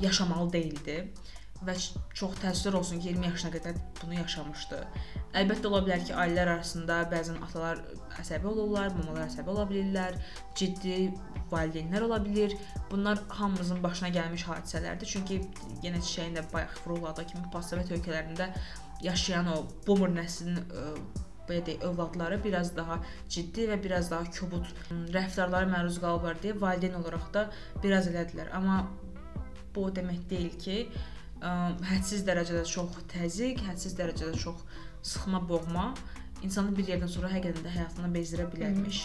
yaşamalı 0.00 0.52
deyildi 0.52 1.12
və 1.66 1.74
çox 2.14 2.36
təəssüflər 2.42 2.78
olsun 2.78 3.00
ki, 3.00 3.12
20 3.14 3.28
yaşına 3.30 3.50
qədər 3.56 3.80
bunu 4.00 4.18
yaşamışdı. 4.18 4.80
Əlbəttə 5.40 5.70
ola 5.70 5.80
bilər 5.86 6.04
ki, 6.06 6.14
ailələr 6.24 6.52
arasında 6.54 7.00
bəzən 7.12 7.40
atalar 7.44 7.82
əsəbi 8.22 8.50
olurlar, 8.50 8.92
mamalar 8.98 9.26
əsəbi 9.28 9.52
ola 9.54 9.66
bilirlər, 9.70 10.18
ciddi 10.58 11.10
valideynlər 11.50 12.06
ola 12.06 12.20
bilər. 12.24 12.54
Bunlar 12.90 13.20
hamımızın 13.28 13.82
başına 13.82 14.12
gəlmiş 14.18 14.46
hadisələrdir. 14.50 15.12
Çünki 15.16 15.40
yenə 15.84 16.00
çiçəyin 16.00 16.38
də 16.38 16.46
bayaq 16.52 16.80
vuruladığı 16.86 17.26
kimi 17.32 17.50
postsovet 17.52 17.92
ölkələrində 17.96 18.50
yaşayan 19.04 19.50
o 19.52 19.60
boomer 19.86 20.12
nəslinin 20.14 20.60
ə, 20.64 20.84
belə 21.48 21.64
deyək, 21.66 21.82
övladları 21.88 22.38
biraz 22.44 22.72
daha 22.76 23.00
ciddi 23.28 23.68
və 23.70 23.80
biraz 23.84 24.10
daha 24.12 24.28
kobud 24.38 24.68
rəftarlara 25.14 25.68
məruz 25.70 25.98
qalıblar 26.02 26.38
deyə 26.42 26.56
valideyn 26.60 26.96
olaraq 27.00 27.26
da 27.34 27.48
biraz 27.82 28.08
elədilər. 28.12 28.52
Amma 28.56 28.84
bu 29.74 29.88
o 29.88 29.90
demək 29.94 30.24
deyil 30.30 30.54
ki, 30.60 30.78
hədsiz 31.90 32.24
dərəcədə 32.26 32.64
çox 32.68 32.98
təzyiq, 33.12 33.62
hədsiz 33.68 33.96
dərəcədə 33.98 34.38
çox 34.40 34.64
sıxma, 35.04 35.42
boğma 35.48 35.92
insanı 36.44 36.74
bir 36.76 36.88
yerdən 36.88 37.10
sonra 37.10 37.30
həqiqətən 37.32 37.64
də 37.66 37.76
həyatından 37.76 38.16
bezdirə 38.16 38.48
bilərmiş. 38.52 39.04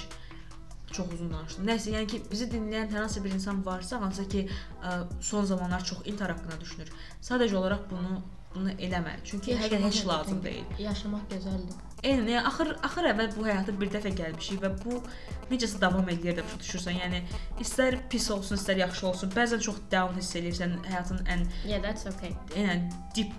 Çox 0.90 1.12
uzun 1.14 1.30
danışdım. 1.30 1.68
Nəsə, 1.70 1.92
yəni 1.94 2.10
ki, 2.10 2.22
bizi 2.32 2.48
dinləyən 2.50 2.90
hər 2.90 3.04
hansı 3.04 3.22
bir 3.24 3.36
insan 3.36 3.60
varsa, 3.66 4.00
hansı 4.02 4.26
ki, 4.32 4.48
ə, 4.82 4.96
son 5.22 5.46
zamanlar 5.46 5.86
çox 5.86 6.02
intihar 6.06 6.34
haqqında 6.34 6.58
düşünür. 6.62 6.90
Sadəcə 7.22 7.56
olaraq 7.60 7.84
bunu 7.92 8.22
bunu 8.56 8.74
eləmə. 8.78 9.18
Çünki 9.26 9.56
həqiqətən 9.58 9.86
heç 9.88 10.02
lazım 10.08 10.42
deyil. 10.44 10.66
Yaşamaq 10.82 11.26
gözəldir. 11.34 11.86
Eynən, 12.00 12.30
yəni 12.32 12.44
axır 12.48 12.70
axır 12.88 13.10
əvvəl 13.10 13.34
bu 13.36 13.44
həyata 13.44 13.74
bir 13.80 13.90
dəfə 13.92 14.14
gəlmişik 14.16 14.62
və 14.64 14.70
bu 14.86 15.02
necəsə 15.50 15.82
davam 15.82 16.08
edir 16.14 16.38
də 16.38 16.46
düşürsən. 16.54 17.02
Yəni 17.02 17.20
istər 17.60 18.00
pis 18.10 18.30
olsun, 18.32 18.56
istər 18.56 18.80
yaxşı 18.80 19.08
olsun. 19.12 19.34
Bəzən 19.36 19.62
çox 19.66 19.82
down 19.92 20.16
hiss 20.16 20.32
edirsən 20.40 20.78
həyatın 20.88 21.22
ən 21.28 21.46
Yeah, 21.68 21.84
that's 21.84 22.08
okay. 22.08 22.32
eynən 22.56 22.88
deep 23.16 23.36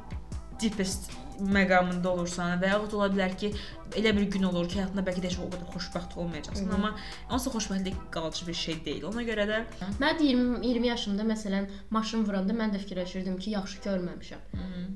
deepest 0.60 1.10
məqamında 1.40 2.08
olursan 2.08 2.60
və 2.62 2.68
yaxud 2.74 2.92
ola 2.98 3.06
bilər 3.12 3.36
ki, 3.40 3.52
elə 3.96 4.12
bir 4.16 4.22
gün 4.34 4.42
olur 4.50 4.68
ki, 4.68 4.78
həyatında 4.80 5.04
bəlkə 5.06 5.22
də 5.24 5.30
heç 5.30 5.38
o 5.40 5.48
qədər 5.50 5.66
xoşbəxt 5.74 6.16
olmayacaqsan, 6.16 6.66
Hı 6.66 6.70
-hı. 6.70 6.74
amma 6.74 6.94
onsuz 7.30 7.52
xoşbəxtlik 7.54 7.96
qalıcı 8.10 8.46
bir 8.46 8.54
şey 8.54 8.84
deyil. 8.84 9.04
Ona 9.04 9.22
görə 9.22 9.44
də 9.50 9.58
Mən 10.00 10.18
də 10.18 10.22
20 10.22 10.66
20 10.66 10.86
yaşımda 10.86 11.22
məsələn 11.22 11.68
maşın 11.90 12.24
vuranda 12.26 12.52
mən 12.52 12.72
də 12.74 12.78
fikirləşirdim 12.78 13.38
ki, 13.38 13.50
yaxşı 13.50 13.78
görməmişəm. 13.88 14.40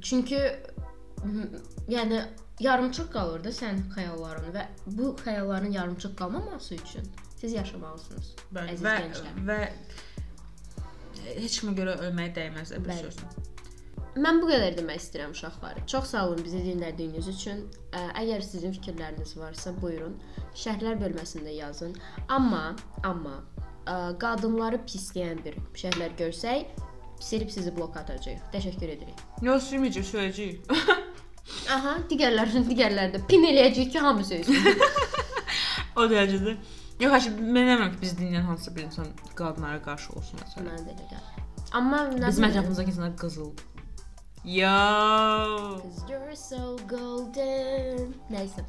Çünki 0.02 0.38
m, 1.24 1.44
yəni 1.88 2.24
yarımçıq 2.60 3.08
qalır 3.12 3.44
da 3.44 3.48
sənin 3.48 3.82
xəyalların 3.96 4.52
və 4.54 4.64
bu 4.86 5.16
xəyalların 5.24 5.72
yarımçıq 5.72 6.14
qalmaması 6.16 6.74
üçün 6.74 7.02
siz 7.40 7.52
yaşamalısınız. 7.52 8.34
Bəli, 8.54 8.70
Əziz 8.72 8.82
və 8.84 8.94
gənclər. 9.00 9.40
və 9.48 9.58
heç 11.40 11.58
kimə 11.60 11.74
görə 11.78 11.96
ölməyə 12.06 12.34
dəyməz 12.36 12.72
də 12.74 12.84
bir 12.84 12.92
söz. 12.92 13.16
Mən 14.14 14.38
bu 14.38 14.46
qədər 14.46 14.76
demək 14.76 15.00
istəyirəm 15.02 15.32
uşaqlar. 15.34 15.80
Çox 15.90 16.12
sağ 16.12 16.28
olun 16.28 16.42
bizi 16.46 16.60
dinlədiyiniz 16.62 17.28
üçün. 17.32 17.64
Əgər 17.94 18.44
sizin 18.46 18.74
fikirləriniz 18.76 19.34
varsa, 19.38 19.72
buyurun, 19.80 20.14
şərhlər 20.54 21.00
bölməsində 21.00 21.50
yazın. 21.50 21.96
Amma, 22.30 22.76
amma 23.02 23.40
ə, 23.90 24.14
qadınları 24.22 24.78
pisləyən 24.86 25.42
bir 25.42 25.58
şərhlər 25.80 26.14
görsək, 26.20 26.70
silib 27.18 27.50
sizi 27.50 27.74
bloka 27.74 28.04
atacağıq. 28.04 28.46
Təşəkkür 28.54 28.94
edirik. 28.94 29.26
Yox, 29.42 29.66
sürməyəcək, 29.72 30.08
söyləyəcək. 30.12 31.10
Aha, 31.74 31.98
digərlərin 32.08 32.70
digərləri 32.70 33.16
də 33.16 33.24
pin 33.28 33.50
eləyəcək 33.50 33.90
ki, 33.96 34.02
hamı 34.06 34.24
söyləsin. 34.30 34.80
o 35.98 36.06
dərəcədə. 36.10 36.56
Yox, 37.02 37.12
hətta 37.18 37.34
mən 37.34 37.66
demirəm 37.66 37.94
ki, 37.96 38.02
biz 38.06 38.14
dinləyən 38.22 38.46
hansısa 38.46 38.78
bir 38.78 38.86
insan 38.86 39.10
qadınlara 39.34 39.82
qarşı 39.82 40.14
olsun 40.14 40.38
məsələn. 40.46 40.70
Mənə 40.70 40.86
də 40.86 40.94
elə 40.94 41.12
gəlir. 41.12 41.46
Amma 41.74 42.04
Bizim 42.14 42.44
ətrafımızdakı 42.44 42.92
insanlar 42.94 43.16
qızıl. 43.18 43.50
Yo. 44.44 45.80
'cause 45.80 46.04
you're 46.06 46.36
so 46.36 46.76
golden. 46.86 48.12
Nəysə. 48.30 48.60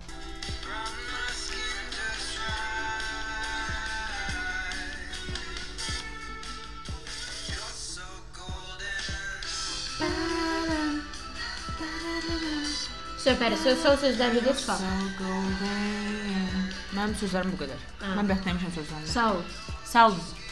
Söhbəti 13.26 13.58
söz 13.58 13.80
son 13.82 13.96
sözlərlə 14.00 14.42
də 14.46 14.52
çıxaq. 14.56 14.82
Mənim 16.96 17.16
sözlərim 17.20 17.52
bu 17.52 17.58
qədər. 17.66 17.80
Hə. 18.00 18.12
Mən 18.20 18.30
bəxtləmişəm 18.32 18.74
sözlərimlə. 18.78 19.12
Sağ 19.12 19.32
ol. 19.34 19.42
Sağ 19.92 20.06
olun. 20.12 20.45